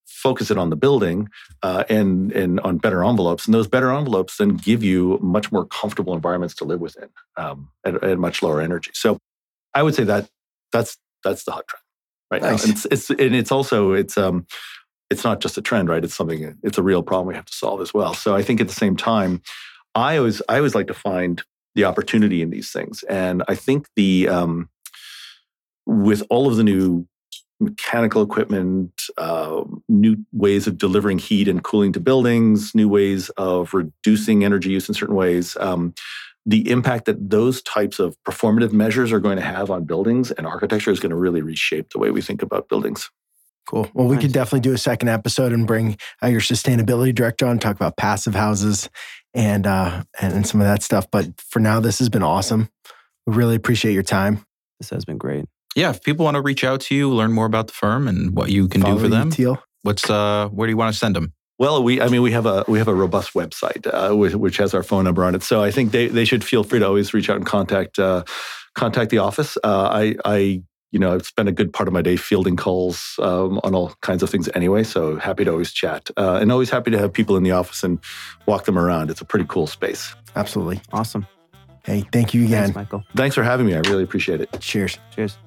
[0.05, 1.29] Focus it on the building
[1.63, 5.65] uh, and and on better envelopes, and those better envelopes then give you much more
[5.65, 8.91] comfortable environments to live within um, at, at much lower energy.
[8.93, 9.17] So,
[9.73, 10.29] I would say that
[10.75, 11.81] that's that's the hot trend
[12.31, 12.63] right Nice.
[12.63, 12.69] now.
[12.69, 14.45] And it's it's and it's also it's um
[15.09, 16.03] it's not just a trend, right?
[16.03, 18.13] It's something it's a real problem we have to solve as well.
[18.13, 19.41] So I think at the same time,
[19.93, 21.41] I always I always like to find
[21.75, 24.69] the opportunity in these things, and I think the um,
[25.85, 27.07] with all of the new
[27.59, 33.73] mechanical equipment, uh, new ways of delivering heat and cooling to buildings, new ways of
[33.73, 35.55] reducing energy use in certain ways.
[35.59, 35.93] Um,
[36.45, 40.45] the impact that those types of performative measures are going to have on buildings and
[40.45, 43.09] architecture is going to really reshape the way we think about buildings.
[43.67, 43.89] Cool.
[43.95, 44.25] Well, we Nice.
[44.25, 47.97] could definitely do a second episode and bring uh, your sustainability director on, talk about
[47.97, 48.89] passive houses
[49.33, 51.07] and uh, and, and some of that stuff.
[51.11, 52.69] But for now, this has been awesome.
[53.25, 54.45] We really appreciate your time.
[54.79, 55.45] this has been great.
[55.75, 58.35] Yeah, if people want to reach out to you, learn more about the firm and
[58.37, 59.63] what you can Follow do for you, them, Teal.
[59.81, 61.33] what's uh, where do you want to send them?
[61.57, 64.57] Well, we I mean we have a we have a robust website uh, which, which
[64.57, 65.43] has our phone number on it.
[65.43, 68.23] So I think they they should feel free to always reach out and contact uh,
[68.73, 69.57] contact the office.
[69.63, 73.15] Uh, I I you know I've spent a good part of my day fielding calls
[73.19, 74.83] um, on all kinds of things anyway.
[74.83, 77.83] So happy to always chat uh, and always happy to have people in the office
[77.83, 77.99] and
[78.47, 79.09] walk them around.
[79.09, 80.13] It's a pretty cool space.
[80.35, 80.81] Absolutely.
[80.91, 81.25] Awesome.
[81.83, 82.63] Hey, thank you again.
[82.63, 83.03] Thanks, Michael.
[83.15, 83.75] Thanks for having me.
[83.75, 84.49] I really appreciate it.
[84.59, 84.97] Cheers.
[85.15, 85.37] Cheers.